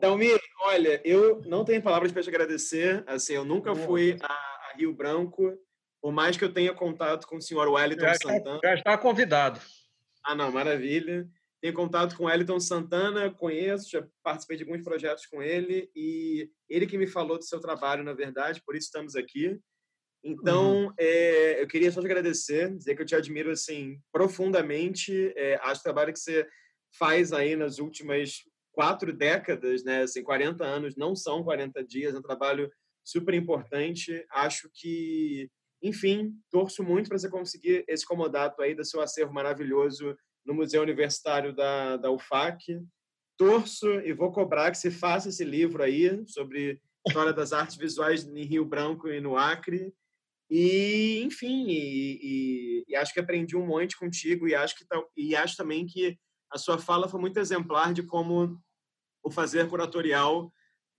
[0.00, 3.04] Dalmir, olha, eu não tenho palavras para te agradecer.
[3.06, 5.58] Assim, eu nunca fui a, Rio Branco,
[6.00, 8.60] por mais que eu tenha contato com o senhor Wellington já Santana.
[8.62, 9.60] Já está convidado.
[10.24, 11.28] Ah, não, maravilha.
[11.60, 16.50] Tenho contato com o Wellington Santana, conheço, já participei de alguns projetos com ele e
[16.68, 19.60] ele que me falou do seu trabalho, na verdade, por isso estamos aqui.
[20.24, 20.92] Então, uhum.
[20.98, 25.32] é, eu queria só te agradecer, dizer que eu te admiro assim profundamente.
[25.36, 26.48] É, acho o trabalho que você
[26.98, 28.42] faz aí nas últimas
[28.72, 30.02] quatro décadas, né?
[30.02, 32.70] Assim, 40 anos não são 40 dias, é um trabalho
[33.04, 34.24] super importante.
[34.30, 35.50] Acho que
[35.82, 40.16] enfim, torço muito para você conseguir esse comodato aí do seu acervo maravilhoso
[40.46, 42.80] no Museu Universitário da, da UFAC.
[43.36, 48.24] Torço e vou cobrar que você faça esse livro aí sobre história das artes visuais
[48.24, 49.92] em Rio Branco e no Acre.
[50.48, 54.84] E, enfim, e, e, e acho que aprendi um monte contigo e acho, que,
[55.16, 56.16] e acho também que
[56.52, 58.60] a sua fala foi muito exemplar de como
[59.24, 60.52] o fazer curatorial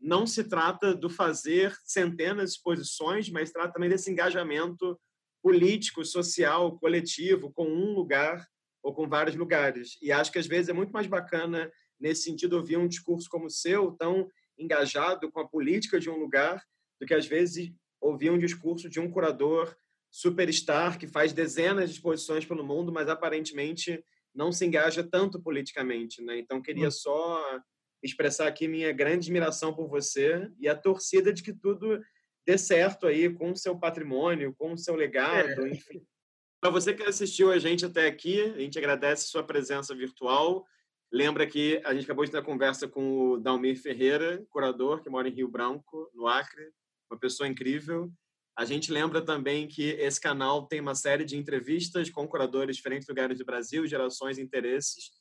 [0.03, 4.99] não se trata do fazer centenas de exposições, mas trata também desse engajamento
[5.41, 8.45] político, social, coletivo, com um lugar
[8.83, 9.97] ou com vários lugares.
[10.01, 13.45] E acho que às vezes é muito mais bacana, nesse sentido, ouvir um discurso como
[13.45, 14.27] o seu, tão
[14.57, 16.61] engajado com a política de um lugar,
[16.99, 17.71] do que às vezes
[18.01, 19.73] ouvir um discurso de um curador
[20.11, 24.03] superstar que faz dezenas de exposições pelo mundo, mas aparentemente
[24.35, 26.21] não se engaja tanto politicamente.
[26.21, 26.39] Né?
[26.39, 26.91] Então, queria hum.
[26.91, 27.61] só
[28.03, 31.99] expressar aqui minha grande admiração por você e a torcida de que tudo
[32.45, 35.69] dê certo aí com o seu patrimônio, com o seu legado, é.
[35.69, 36.05] enfim.
[36.59, 40.65] Para você que assistiu a gente até aqui, a gente agradece sua presença virtual.
[41.11, 45.27] Lembra que a gente acabou de ter conversa com o Dalmir Ferreira, curador que mora
[45.27, 46.71] em Rio Branco, no Acre,
[47.11, 48.11] uma pessoa incrível.
[48.57, 52.81] A gente lembra também que esse canal tem uma série de entrevistas com curadores de
[52.81, 55.11] diferentes lugares do Brasil, gerações e interesses.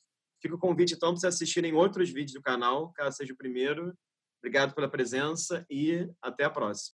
[0.43, 3.97] Fica o convite, então, para vocês assistirem outros vídeos do canal, caso seja o primeiro.
[4.39, 6.91] Obrigado pela presença e até a próxima.